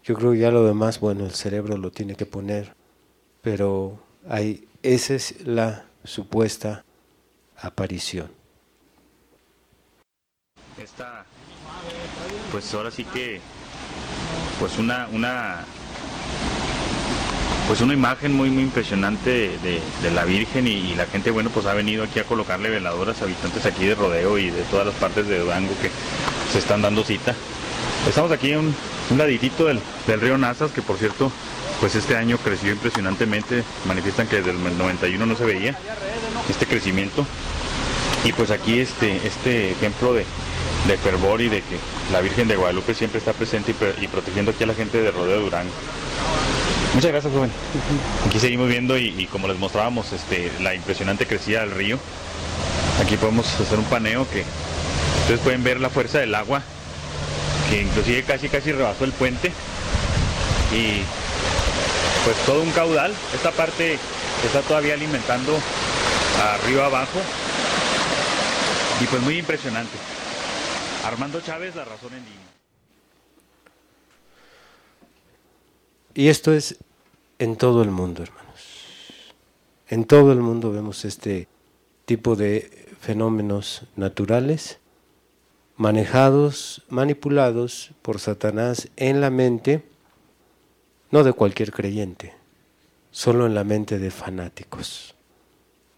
[0.05, 2.76] Yo creo que ya lo demás, bueno, el cerebro lo tiene que poner,
[3.49, 6.83] pero ahí, esa es la supuesta
[7.55, 8.29] aparición.
[10.83, 11.23] esta,
[12.51, 13.39] pues ahora sí que,
[14.59, 15.63] pues una, una,
[17.69, 21.67] pues una imagen muy, muy impresionante de, la Virgen y, y la gente, bueno, pues
[21.67, 25.25] ha venido aquí a colocarle veladoras, habitantes aquí de Rodeo y de todas las partes
[25.25, 25.89] de Durango que
[26.51, 27.33] se están dando cita.
[28.09, 28.75] Estamos aquí en un,
[29.09, 31.31] un laditito del, del río Nazas, que por cierto,
[31.79, 35.77] pues este año creció impresionantemente, manifiestan que desde el 91 no se veía
[36.49, 37.25] este crecimiento.
[38.23, 40.25] Y pues aquí este, este ejemplo de,
[40.87, 41.77] de fervor y de que
[42.11, 45.41] la Virgen de Guadalupe siempre está presente y, protegiendo aquí a la gente de Rodeo
[45.41, 45.71] Durango.
[46.93, 47.51] Muchas gracias, joven.
[48.25, 51.99] Aquí seguimos viendo y, y como les mostrábamos este, la impresionante crecida del río.
[53.01, 54.43] Aquí podemos hacer un paneo que
[55.21, 56.63] ustedes pueden ver la fuerza del agua,
[57.69, 59.51] que inclusive casi casi rebasó el puente.
[60.73, 61.03] Y
[62.27, 63.13] pues todo un caudal.
[63.33, 63.97] Esta parte
[64.45, 65.57] está todavía alimentando
[66.61, 67.19] arriba abajo.
[69.01, 69.97] Y pues muy impresionante.
[71.05, 72.47] Armando Chávez, La Razón en Línea.
[76.15, 76.75] Y esto es
[77.39, 78.43] en todo el mundo, hermanos.
[79.87, 81.47] En todo el mundo vemos este
[82.03, 84.79] tipo de fenómenos naturales
[85.77, 89.85] manejados, manipulados por Satanás en la mente,
[91.11, 92.33] no de cualquier creyente,
[93.11, 95.15] solo en la mente de fanáticos,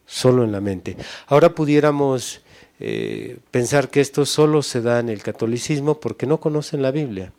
[0.06, 0.98] solo en la mente.
[1.28, 2.42] Ahora pudiéramos
[2.80, 7.34] eh, pensar que esto solo se da en el catolicismo porque no conocen la Biblia.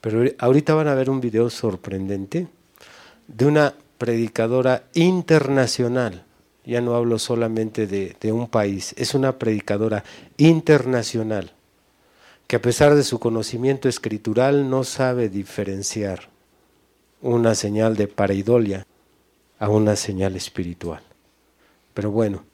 [0.00, 2.48] Pero ahorita van a ver un video sorprendente
[3.26, 6.24] de una predicadora internacional.
[6.64, 10.02] Ya no hablo solamente de, de, un país, es una predicadora
[10.38, 11.52] internacional
[12.46, 16.33] que a pesar de su conocimiento escritural no sabe diferenciar
[17.24, 18.86] una señal de pareidolia
[19.58, 21.02] a una señal espiritual.
[21.94, 22.44] Pero bueno,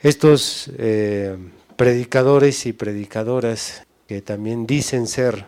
[0.00, 1.36] estos eh,
[1.76, 5.44] predicadores y predicadoras que también dicen ser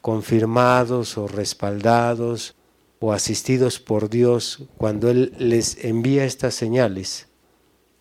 [0.00, 2.54] confirmados o respaldados
[2.98, 7.28] o asistidos por Dios cuando Él les envía estas señales,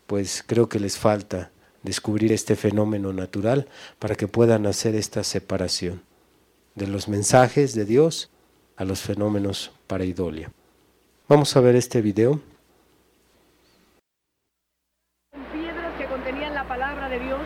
[0.08, 1.52] pues creo que les falta
[1.84, 3.68] descubrir este fenómeno natural
[4.00, 6.02] para que puedan hacer esta separación
[6.76, 8.30] de los mensajes de Dios
[8.78, 10.52] a los fenómenos pareidolia.
[11.28, 12.40] Vamos a ver este video.
[15.54, 17.42] piedras que contenían la palabra de Dios.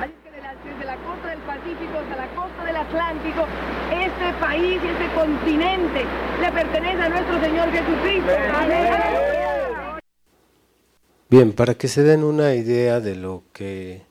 [0.00, 3.46] Así que desde la costa del Pacífico hasta la costa del Atlántico,
[3.92, 6.04] este país y este continente
[6.40, 8.32] le pertenece a nuestro Señor Jesucristo.
[8.54, 9.98] Aleluya.
[11.30, 14.06] Bien, para que se den una idea de lo que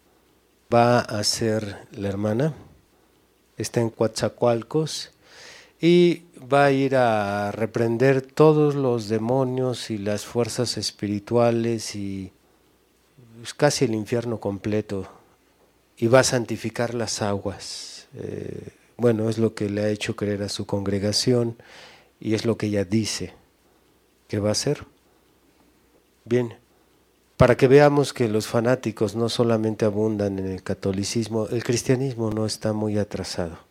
[0.71, 2.53] va a hacer la hermana,
[3.57, 5.11] está en Coatzacoalcos
[5.81, 12.31] y va a ir a reprender todos los demonios y las fuerzas espirituales y
[13.55, 15.07] casi el infierno completo
[15.97, 18.07] y va a santificar las aguas.
[18.15, 21.55] Eh, bueno, es lo que le ha hecho creer a su congregación
[22.19, 23.33] y es lo que ella dice
[24.27, 24.85] que va a hacer.
[26.25, 26.55] Bien,
[27.37, 32.45] para que veamos que los fanáticos no solamente abundan en el catolicismo, el cristianismo no
[32.45, 33.66] está muy atrasado.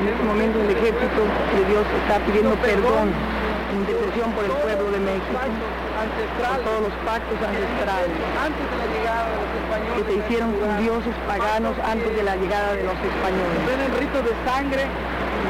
[0.00, 1.22] En este momento el ejército
[1.54, 3.12] de Dios está pidiendo perdón,
[3.76, 5.38] intercesión por el pueblo de México,
[6.08, 8.08] por todos los pactos ancestrales.
[9.96, 13.58] que se hicieron con dioses paganos antes de la llegada de los españoles.
[13.68, 14.86] Ven ritos de sangre,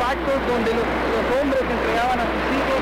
[0.01, 2.81] pactos donde los, los hombres entregaban a sus hijos,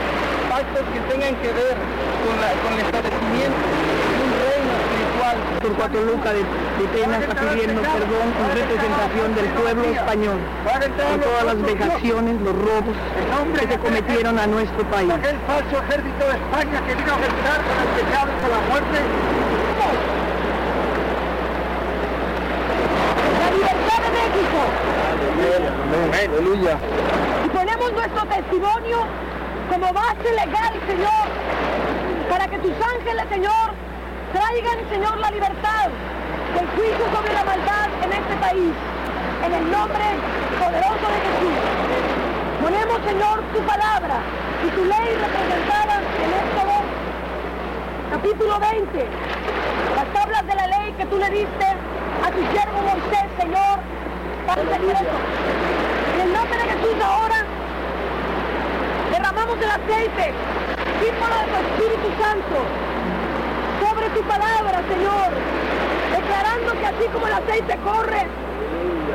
[0.48, 1.76] pactos que tengan que ver
[2.24, 5.36] con, la- con el establecimiento de un reino espiritual.
[5.60, 11.44] Torcuato Luca de, de Tena está pidiendo perdón en representación del pueblo español por todas
[11.44, 12.96] las vejaciones, los robos
[13.58, 15.10] que se cometieron a nuestro país.
[15.10, 18.60] Aquel falso ejército de España que vino a vencedor con el pecado y con la
[18.68, 18.98] muerte.
[23.38, 24.60] La libertad de México.
[26.38, 26.78] Aleluya.
[27.44, 28.98] Y ponemos nuestro testimonio
[29.70, 31.26] como base legal, Señor,
[32.30, 33.67] para que tus ángeles, Señor,
[34.48, 35.88] traigan, Señor, la libertad
[36.54, 38.72] del juicio sobre la maldad en este país.
[39.44, 40.04] En el nombre
[40.58, 41.56] poderoso de Jesús.
[42.62, 44.16] Ponemos, Señor, tu palabra
[44.64, 46.76] y tu ley representada en Éxodo
[48.10, 49.06] capítulo 20.
[49.96, 51.66] Las tablas de la ley que tú le diste
[52.24, 53.78] a tu siervo Moisés, Señor,
[54.46, 55.16] para el secreto.
[56.14, 57.44] En el nombre de Jesús ahora
[59.12, 60.32] derramamos el aceite,
[61.00, 62.88] símbolo de tu Espíritu Santo,
[64.14, 65.30] tu palabra, Señor,
[66.16, 68.26] declarando que así como el aceite corre,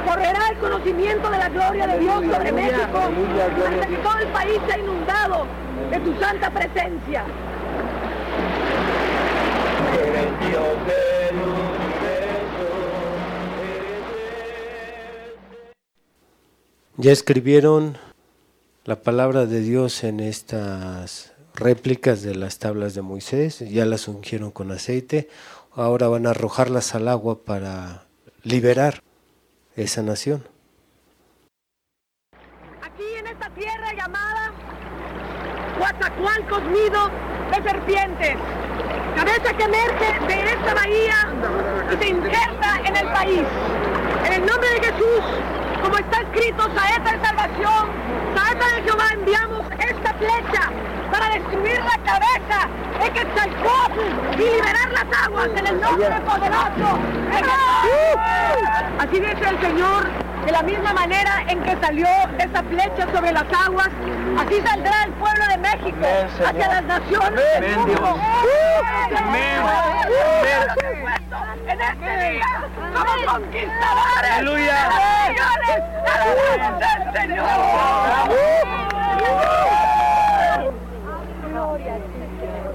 [0.06, 3.00] correrá el conocimiento de la gloria de Dios sobre México,
[3.66, 5.48] hasta que todo el país sea inundado
[5.90, 7.24] de tu santa presencia.
[16.98, 17.98] Ya escribieron
[18.86, 24.52] la palabra de Dios en estas réplicas de las tablas de Moisés, ya las ungieron
[24.52, 25.30] con aceite,
[25.74, 28.06] ahora van a arrojarlas al agua para
[28.44, 29.02] liberar
[29.76, 30.44] esa nación.
[32.82, 34.54] Aquí en esta tierra llamada
[35.80, 37.10] Coatzacoalcos nido
[37.52, 38.36] de serpientes,
[39.16, 41.34] cabeza que emerge de esta bahía
[41.92, 43.44] y se injerta en el país.
[44.26, 45.24] En el nombre de Jesús,
[45.84, 47.90] como está escrito, saeta de salvación,
[48.34, 50.72] saeta de Jehová, enviamos esta flecha
[51.12, 52.70] para destruir la cabeza
[53.02, 54.00] de Quetzalcóatl
[54.34, 57.00] y liberar las aguas en el nombre poderoso.
[58.98, 60.08] Así dice el Señor,
[60.46, 63.90] de la misma manera en que salió esa flecha sobre las aguas,
[64.38, 66.06] así saldrá el pueblo de México
[66.46, 68.20] hacia las naciones del mundo.
[71.68, 72.46] En este día
[72.94, 74.32] somos conquistadores.
[74.32, 74.92] Aleluya.
[75.26, 75.82] Señores,
[76.14, 77.46] aleluya del Señor.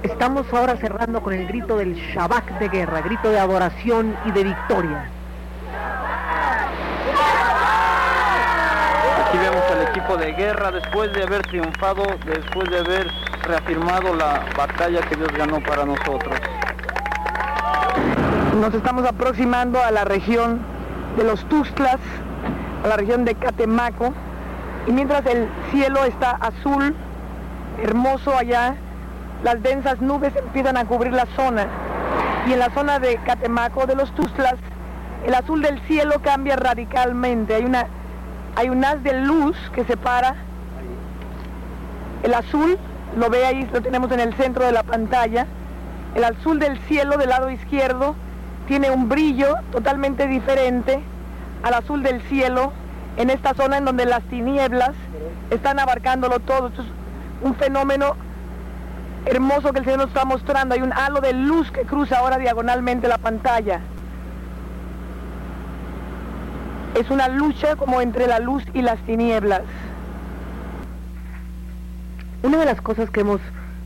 [0.02, 4.44] Estamos ahora cerrando con el grito del Shabbat de guerra, grito de adoración y de
[4.44, 5.10] victoria.
[10.16, 13.10] De guerra después de haber triunfado, después de haber
[13.42, 16.34] reafirmado la batalla que Dios ganó para nosotros.
[18.58, 20.60] Nos estamos aproximando a la región
[21.16, 21.98] de los Tuxtlas,
[22.84, 24.14] a la región de Catemaco,
[24.86, 26.94] y mientras el cielo está azul,
[27.82, 28.76] hermoso allá,
[29.44, 31.66] las densas nubes empiezan a cubrir la zona,
[32.46, 34.54] y en la zona de Catemaco, de los Tuxtlas,
[35.26, 37.86] el azul del cielo cambia radicalmente, hay una
[38.58, 40.34] hay un haz de luz que separa
[42.24, 42.76] el azul,
[43.16, 45.46] lo ve ahí, lo tenemos en el centro de la pantalla,
[46.16, 48.16] el azul del cielo del lado izquierdo
[48.66, 51.00] tiene un brillo totalmente diferente
[51.62, 52.72] al azul del cielo
[53.16, 54.90] en esta zona en donde las tinieblas
[55.50, 56.66] están abarcándolo todo.
[56.66, 56.88] Esto es
[57.42, 58.16] un fenómeno
[59.26, 60.74] hermoso que el Señor nos está mostrando.
[60.74, 63.82] Hay un halo de luz que cruza ahora diagonalmente la pantalla.
[66.98, 69.62] Es una lucha como entre la luz y las tinieblas.
[72.42, 73.40] Una de las cosas que hemos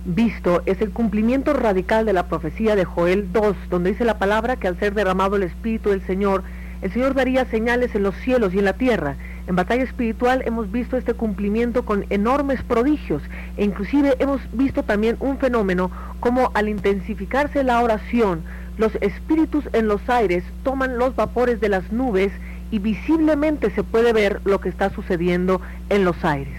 [0.07, 4.57] visto es el cumplimiento radical de la profecía de Joel 2, donde dice la palabra
[4.57, 6.43] que al ser derramado el Espíritu del Señor,
[6.81, 9.17] el Señor daría señales en los cielos y en la tierra.
[9.47, 13.23] En batalla espiritual hemos visto este cumplimiento con enormes prodigios
[13.59, 15.91] e inclusive hemos visto también un fenómeno
[16.21, 18.43] como al intensificarse la oración,
[18.79, 22.33] los espíritus en los aires toman los vapores de las nubes
[22.73, 25.61] y visiblemente se puede ver lo que está sucediendo
[25.91, 26.59] en los aires.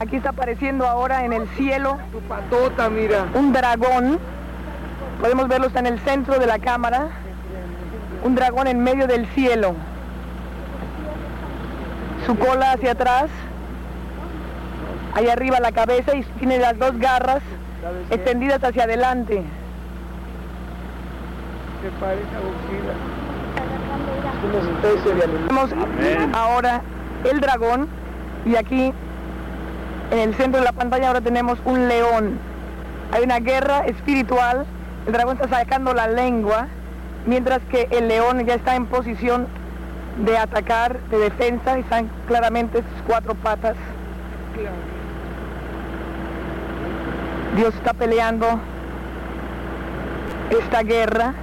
[0.00, 3.24] Aquí está apareciendo ahora en el cielo Tu patota, mira.
[3.34, 4.18] un dragón.
[5.20, 7.08] Podemos verlo está en el centro de la cámara.
[8.22, 9.74] Un dragón en medio del cielo.
[12.26, 13.30] Su cola hacia atrás.
[15.14, 17.42] Ahí arriba la cabeza y tiene las dos garras
[18.10, 19.42] extendidas hacia adelante.
[21.82, 22.92] Se parece a Godzilla.
[22.92, 23.25] Es
[25.48, 25.70] Vemos
[26.34, 26.82] ahora
[27.24, 27.88] el dragón
[28.44, 28.92] y aquí
[30.10, 32.38] en el centro de la pantalla ahora tenemos un león.
[33.12, 34.66] Hay una guerra espiritual.
[35.06, 36.68] El dragón está sacando la lengua,
[37.26, 39.46] mientras que el león ya está en posición
[40.24, 43.76] de atacar, de defensa, y están claramente sus cuatro patas.
[47.56, 48.46] Dios está peleando
[50.50, 51.34] esta guerra.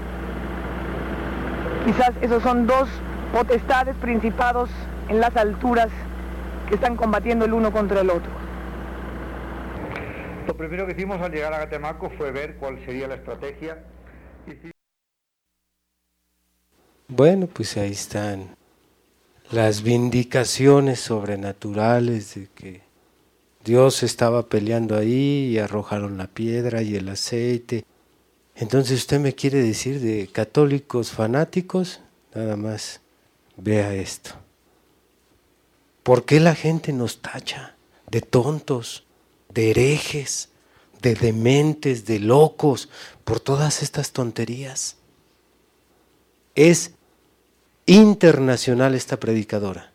[1.86, 2.88] Quizás esos son dos
[3.34, 4.69] potestades, principados
[5.09, 5.89] en las alturas
[6.69, 8.31] que están combatiendo el uno contra el otro.
[10.47, 13.84] Lo primero que hicimos al llegar a Catemaco fue ver cuál sería la estrategia.
[17.07, 18.55] Bueno, pues ahí están
[19.51, 22.81] las vindicaciones sobrenaturales de que
[23.63, 27.86] Dios estaba peleando ahí y arrojaron la piedra y el aceite.
[28.56, 32.01] Entonces usted me quiere decir de católicos fanáticos,
[32.34, 33.01] nada más
[33.58, 34.32] vea esto.
[36.04, 37.76] ¿Por qué la gente nos tacha
[38.10, 39.06] de tontos,
[39.49, 40.49] de herejes,
[41.01, 42.89] de dementes, de locos,
[43.24, 44.97] por todas estas tonterías?
[46.56, 46.91] Es
[47.86, 49.91] internacional esta predicadora.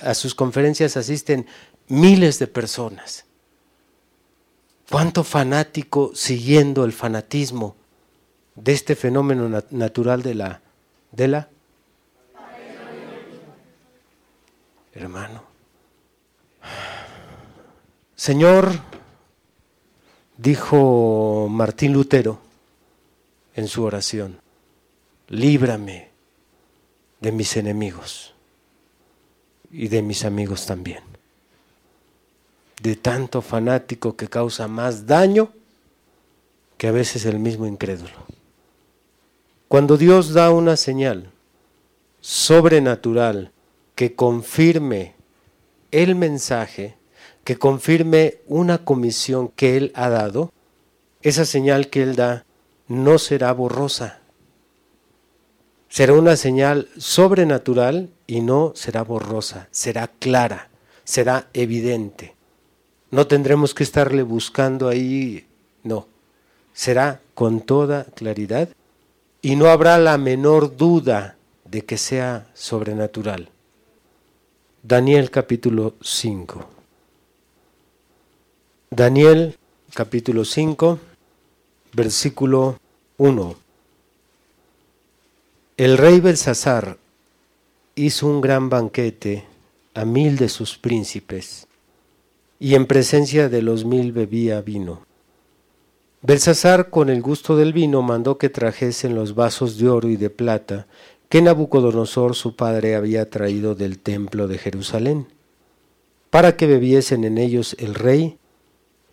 [0.00, 1.46] A sus conferencias asisten
[1.88, 3.24] miles de personas.
[4.90, 7.76] ¿Cuánto fanático siguiendo el fanatismo
[8.56, 10.60] de este fenómeno nat natural de la,
[11.12, 11.48] de la
[14.96, 15.44] hermano?
[18.16, 18.72] Señor,
[20.36, 22.40] dijo Martín Lutero
[23.54, 24.40] en su oración,
[25.28, 26.10] líbrame
[27.20, 28.34] de mis enemigos
[29.70, 31.04] y de mis amigos también.
[32.80, 35.52] De tanto fanático que causa más daño
[36.76, 38.35] que a veces el mismo incrédulo.
[39.68, 41.32] Cuando Dios da una señal
[42.20, 43.50] sobrenatural
[43.96, 45.14] que confirme
[45.90, 46.96] el mensaje,
[47.42, 50.52] que confirme una comisión que Él ha dado,
[51.22, 52.44] esa señal que Él da
[52.86, 54.20] no será borrosa.
[55.88, 60.68] Será una señal sobrenatural y no será borrosa, será clara,
[61.02, 62.36] será evidente.
[63.10, 65.44] No tendremos que estarle buscando ahí,
[65.82, 66.06] no.
[66.72, 68.68] Será con toda claridad
[69.46, 73.48] y no habrá la menor duda de que sea sobrenatural.
[74.82, 76.68] Daniel capítulo 5.
[78.90, 79.56] Daniel
[79.94, 80.98] capítulo 5,
[81.92, 82.80] versículo
[83.18, 83.54] 1.
[85.76, 86.98] El rey Belsasar
[87.94, 89.44] hizo un gran banquete
[89.94, 91.68] a mil de sus príncipes,
[92.58, 95.06] y en presencia de los mil bebía vino.
[96.22, 100.30] Belsasar, con el gusto del vino, mandó que trajesen los vasos de oro y de
[100.30, 100.86] plata
[101.28, 105.26] que Nabucodonosor su padre había traído del templo de Jerusalén,
[106.30, 108.38] para que bebiesen en ellos el rey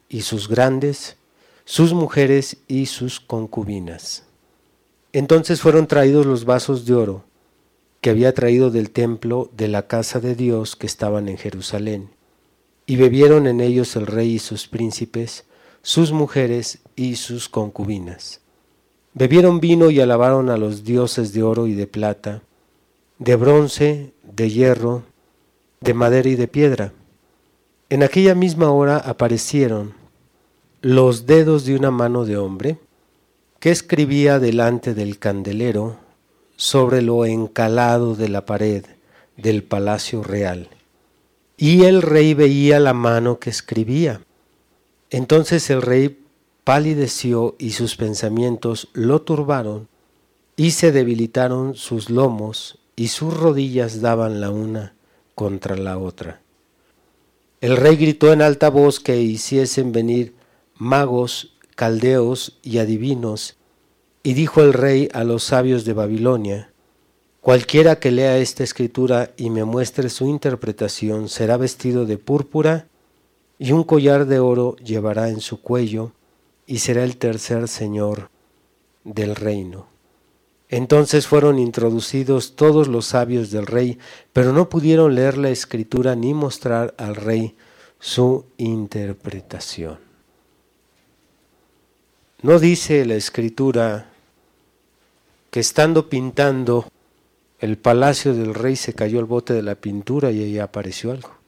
[0.09, 1.17] y sus grandes,
[1.65, 4.23] sus mujeres y sus concubinas.
[5.11, 7.23] Entonces fueron traídos los vasos de oro
[8.01, 12.09] que había traído del templo de la casa de Dios que estaban en Jerusalén,
[12.85, 15.45] y bebieron en ellos el rey y sus príncipes,
[15.81, 18.41] sus mujeres y sus concubinas.
[19.13, 22.41] Bebieron vino y alabaron a los dioses de oro y de plata,
[23.19, 25.03] de bronce, de hierro,
[25.81, 26.93] de madera y de piedra.
[27.89, 29.93] En aquella misma hora aparecieron
[30.81, 32.79] los dedos de una mano de hombre,
[33.59, 35.97] que escribía delante del candelero
[36.57, 38.83] sobre lo encalado de la pared
[39.37, 40.69] del palacio real.
[41.55, 44.21] Y el rey veía la mano que escribía.
[45.09, 46.22] Entonces el rey
[46.63, 49.87] palideció y sus pensamientos lo turbaron
[50.55, 54.95] y se debilitaron sus lomos y sus rodillas daban la una
[55.35, 56.41] contra la otra.
[57.59, 60.35] El rey gritó en alta voz que hiciesen venir
[60.75, 63.55] magos, caldeos y adivinos,
[64.21, 66.69] y dijo el rey a los sabios de Babilonia,
[67.41, 72.87] Cualquiera que lea esta escritura y me muestre su interpretación será vestido de púrpura
[73.59, 76.13] y un collar de oro llevará en su cuello
[76.65, 78.29] y será el tercer señor
[79.03, 79.87] del reino.
[80.69, 83.99] Entonces fueron introducidos todos los sabios del rey,
[84.31, 87.55] pero no pudieron leer la escritura ni mostrar al rey
[87.99, 89.99] su interpretación.
[92.41, 94.09] No dice la escritura
[95.51, 96.87] que estando pintando
[97.59, 101.42] el palacio del rey se cayó el bote de la pintura y ahí apareció algo.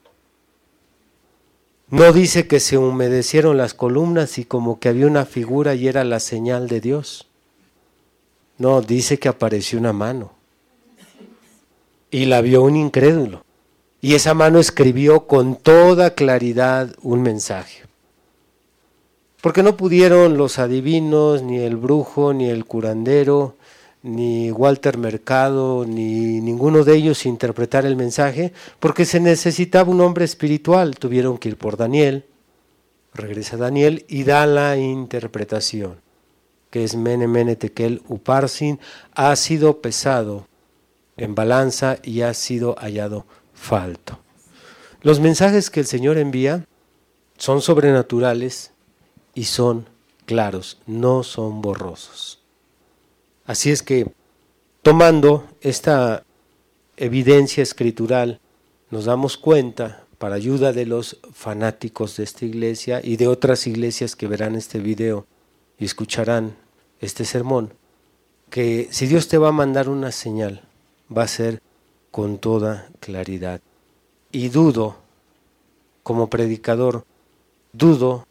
[1.88, 6.02] No dice que se humedecieron las columnas y como que había una figura y era
[6.02, 7.28] la señal de Dios.
[8.58, 10.32] No, dice que apareció una mano.
[12.10, 13.44] Y la vio un incrédulo.
[14.00, 17.84] Y esa mano escribió con toda claridad un mensaje.
[19.40, 23.54] Porque no pudieron los adivinos, ni el brujo, ni el curandero,
[24.02, 30.24] ni Walter Mercado, ni ninguno de ellos interpretar el mensaje, porque se necesitaba un hombre
[30.24, 30.96] espiritual.
[30.96, 32.26] Tuvieron que ir por Daniel.
[33.14, 36.06] Regresa Daniel y da la interpretación
[36.70, 38.80] que es Mene Mene Tekel Uparsin,
[39.14, 40.46] ha sido pesado
[41.16, 43.24] en balanza y ha sido hallado
[43.54, 44.18] falto.
[45.00, 46.66] Los mensajes que el Señor envía
[47.38, 48.72] son sobrenaturales
[49.34, 49.88] y son
[50.26, 52.42] claros, no son borrosos.
[53.46, 54.10] Así es que,
[54.82, 56.24] tomando esta
[56.96, 58.40] evidencia escritural,
[58.90, 64.16] nos damos cuenta, para ayuda de los fanáticos de esta iglesia y de otras iglesias
[64.16, 65.26] que verán este video
[65.78, 66.56] y escucharán
[67.00, 67.74] este sermón,
[68.50, 70.62] que si Dios te va a mandar una señal,
[71.14, 71.60] va a ser
[72.10, 73.60] con toda claridad.
[74.32, 74.96] Y dudo,
[76.02, 77.04] como predicador,
[77.72, 78.26] dudo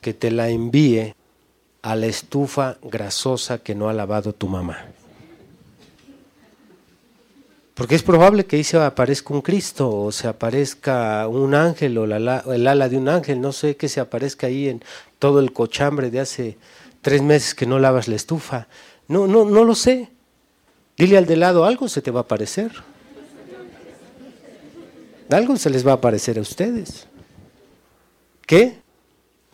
[0.00, 1.14] que te la envíe
[1.82, 4.86] a la estufa grasosa que no ha lavado tu mamá.
[7.74, 12.04] Porque es probable que ahí se aparezca un Cristo o se aparezca un ángel o
[12.04, 14.82] el ala de un ángel, no sé, que se aparezca ahí en
[15.18, 16.58] todo el cochambre de hace
[17.00, 18.66] tres meses que no lavas la estufa.
[19.08, 20.10] No, no, no lo sé.
[20.98, 22.70] Dile al de lado, algo se te va a aparecer.
[25.30, 27.06] Algo se les va a aparecer a ustedes.
[28.46, 28.78] ¿Qué?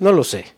[0.00, 0.55] No lo sé.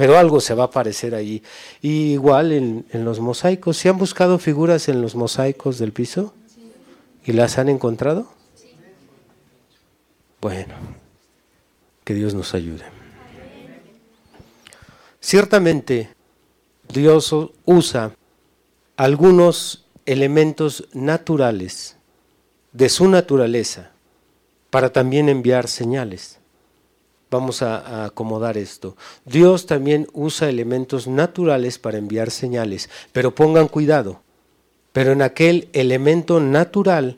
[0.00, 1.42] Pero algo se va a aparecer ahí.
[1.82, 3.76] igual en, en los mosaicos.
[3.76, 6.32] ¿Se han buscado figuras en los mosaicos del piso?
[7.26, 8.26] ¿Y las han encontrado?
[10.40, 10.72] Bueno,
[12.02, 12.84] que Dios nos ayude.
[15.20, 16.08] Ciertamente,
[16.88, 17.36] Dios
[17.66, 18.12] usa
[18.96, 21.98] algunos elementos naturales
[22.72, 23.90] de su naturaleza
[24.70, 26.39] para también enviar señales.
[27.30, 28.96] Vamos a, acomodar esto.
[29.24, 34.20] Dios también usa elementos naturales para enviar señales, pero pongan cuidado.
[34.92, 37.16] Pero en aquel elemento natural,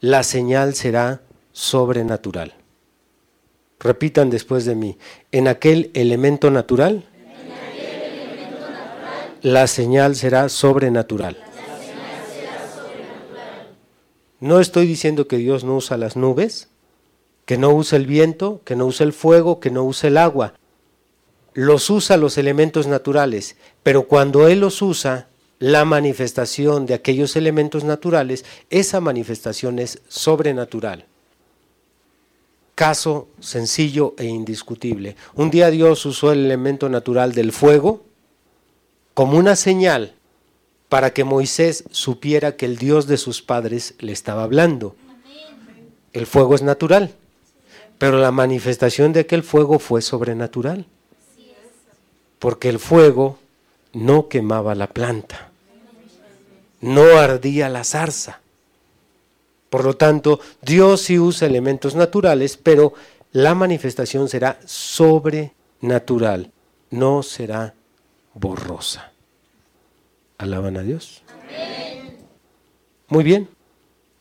[0.00, 2.54] la señal será sobrenatural.
[3.80, 4.98] Repitan después de mí.
[5.32, 7.04] En aquel elemento natural,
[9.42, 11.36] la, señal será sobrenatural.
[14.40, 16.68] No estoy diciendo que Dios no usa las nubes,
[17.48, 20.52] que no usa el viento, que no usa el fuego, que no usa el agua.
[21.54, 25.28] Los usa los elementos naturales, pero cuando Él los usa,
[25.58, 31.06] la manifestación de aquellos elementos naturales, esa manifestación es sobrenatural
[32.74, 35.16] caso sencillo e indiscutible.
[35.34, 38.04] Un día Dios usó el elemento natural del fuego
[39.14, 40.14] como una señal
[40.90, 44.94] para que Moisés supiera que el Dios de sus padres le estaba hablando.
[46.12, 47.14] El fuego es natural,
[47.98, 50.86] pero la manifestación de aquel fuego fue sobrenatural,
[52.38, 53.38] porque el fuego
[53.92, 55.50] no quemaba la planta,
[56.80, 58.40] no ardía la zarza.
[59.68, 62.94] Por lo tanto, Dios sí usa elementos naturales, pero
[63.32, 66.52] la manifestación será sobrenatural,
[66.90, 67.74] no será
[68.32, 69.12] borrosa.
[70.38, 71.22] ¿Alaban a Dios?
[73.08, 73.48] Muy bien,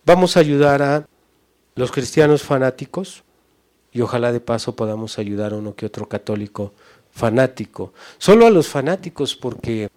[0.04, 1.08] vamos a ayudar a
[1.76, 3.24] los cristianos fanáticos
[3.98, 6.72] y ojalá de paso podamos ayudar a uno que otro católico
[7.12, 7.94] fanático.
[8.20, 9.90] Solo a los fanáticos porque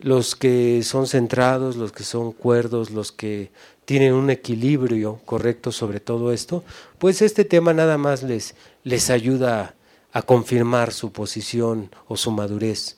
[0.00, 3.52] los que son centrados, los que son cuerdos, los que
[3.84, 6.64] tienen un equilibrio correcto sobre todo esto,
[6.98, 9.76] pues este tema nada más les, les ayuda
[10.12, 12.96] a confirmar su posición o su madurez.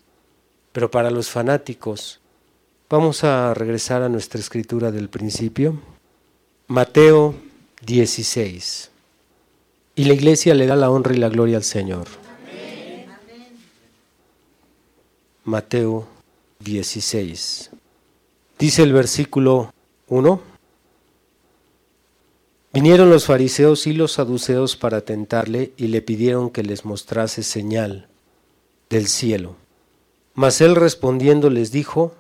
[0.73, 2.21] Pero para los fanáticos,
[2.89, 5.79] vamos a regresar a nuestra escritura del principio.
[6.67, 7.35] Mateo
[7.85, 8.91] 16.
[10.01, 12.07] Y la iglesia le da la honra y la gloria al Señor.
[15.45, 16.09] Mateo
[16.61, 17.71] 16.
[18.59, 19.75] Dice el versículo
[20.09, 20.41] 1.
[22.73, 28.09] Vinieron los fariseos y los saduceos para tentarle y le pidieron que les mostrase señal
[28.89, 29.57] del cielo.
[30.33, 32.15] Mas él respondiendo les dijo,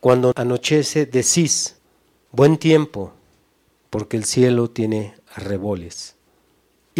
[0.00, 1.76] cuando anochece decís,
[2.32, 3.12] buen tiempo,
[3.88, 6.16] porque el cielo tiene arreboles.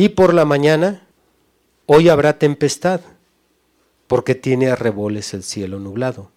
[0.00, 1.02] Y por la mañana,
[1.84, 3.02] hoy habrá tempestad,
[4.06, 6.30] porque tiene arreboles el cielo nublado.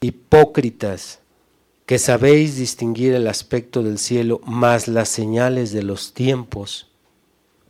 [0.00, 1.20] Hipócritas,
[1.86, 6.90] que sabéis distinguir el aspecto del cielo, más las señales de los tiempos,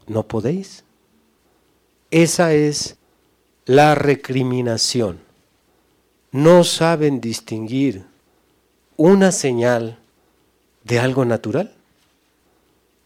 [0.06, 0.84] ¿no podéis?
[2.10, 2.96] Esa es
[3.66, 5.20] la recriminación.
[6.32, 8.06] No saben distinguir
[8.96, 9.98] una señal
[10.84, 11.74] de algo natural.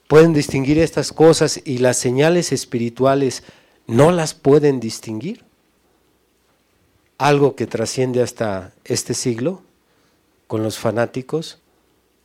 [0.09, 3.43] Pueden distinguir estas cosas y las señales espirituales
[3.87, 5.45] no las pueden distinguir.
[7.19, 9.63] Algo que trasciende hasta este siglo
[10.47, 11.59] con los fanáticos,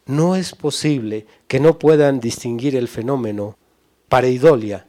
[0.05, 3.57] no es posible que no puedan distinguir el fenómeno
[4.07, 4.87] pareidolia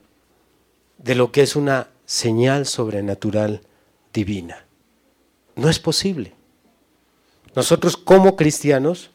[0.98, 3.62] de lo que es una señal sobrenatural
[4.12, 4.66] divina.
[5.56, 6.32] No es posible.
[7.56, 9.10] Nosotros como cristianos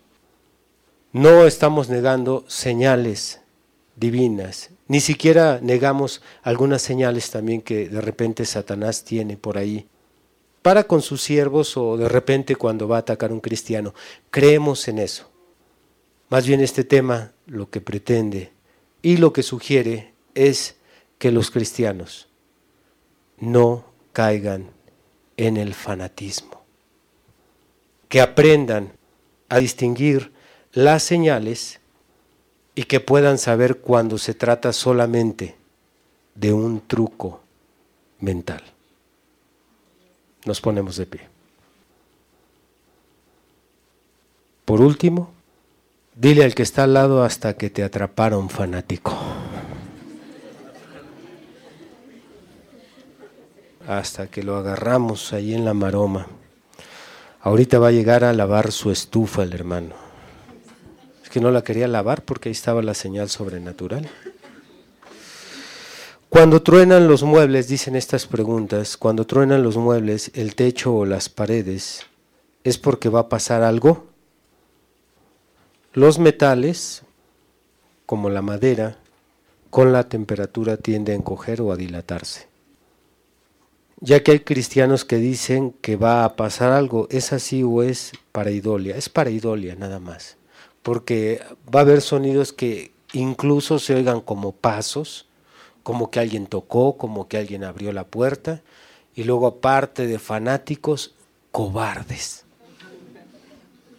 [1.13, 3.39] no estamos negando señales
[3.99, 9.87] divinas, ni siquiera negamos algunas señales también que de repente Satanás tiene por ahí
[10.61, 13.93] para con sus siervos o de repente cuando va a atacar un cristiano.
[14.29, 15.29] Creemos en eso.
[16.29, 18.51] Más bien este tema lo que pretende
[19.01, 20.75] y lo que sugiere es
[21.17, 22.29] que los cristianos
[23.39, 24.71] no caigan
[25.37, 26.63] en el fanatismo,
[28.09, 28.93] que aprendan
[29.47, 30.31] a distinguir
[30.71, 31.78] las señales
[32.79, 35.57] y que puedan saber cuando se trata solamente
[36.33, 37.41] de un truco
[38.21, 38.63] mental.
[40.45, 41.27] Nos ponemos de pie.
[44.63, 45.29] Por último,
[46.15, 49.13] dile al que está al lado hasta que te atraparon fanático.
[53.89, 56.27] Hasta que lo agarramos ahí en la maroma.
[57.41, 60.08] Ahorita va a llegar a lavar su estufa el hermano.
[61.31, 64.09] Que no la quería lavar porque ahí estaba la señal sobrenatural.
[66.29, 71.27] Cuando truenan los muebles, dicen estas preguntas, cuando truenan los muebles, el techo o las
[71.27, 72.05] paredes,
[72.63, 74.07] ¿es porque va a pasar algo?
[75.93, 77.01] Los metales,
[78.05, 78.97] como la madera,
[79.71, 82.47] con la temperatura tiende a encoger o a dilatarse.
[83.99, 88.11] Ya que hay cristianos que dicen que va a pasar algo, ¿es así o es
[88.31, 88.95] para idolia?
[88.95, 90.37] Es para idolia nada más,
[90.89, 91.39] porque
[91.71, 95.27] va a haber sonidos que incluso se oigan como pasos,
[95.83, 98.63] como que alguien tocó, como que alguien abrió la puerta,
[99.13, 101.13] y luego aparte de fanáticos,
[101.51, 102.43] cobardes.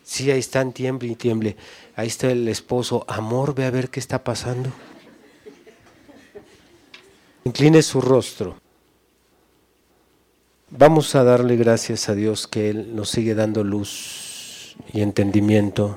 [0.02, 1.56] Sí, ahí están, tiemble y tiemble.
[1.94, 4.72] Ahí está el esposo, amor, ve a ver qué está pasando.
[7.44, 8.56] Incline su rostro.
[10.70, 15.96] Vamos a darle gracias a Dios que Él nos sigue dando luz y entendimiento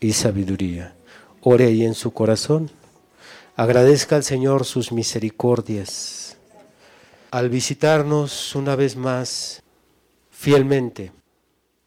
[0.00, 0.94] y sabiduría.
[1.40, 2.70] Ore ahí en su corazón.
[3.56, 6.28] Agradezca al Señor sus misericordias
[7.30, 9.62] al visitarnos una vez más
[10.30, 11.12] fielmente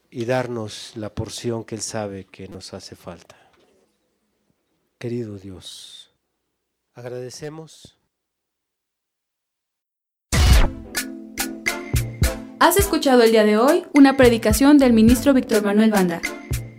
[0.09, 3.35] y darnos la porción que Él sabe que nos hace falta.
[4.99, 6.11] Querido Dios,
[6.93, 7.97] agradecemos.
[12.59, 16.21] Has escuchado el día de hoy una predicación del ministro Víctor Manuel Banda.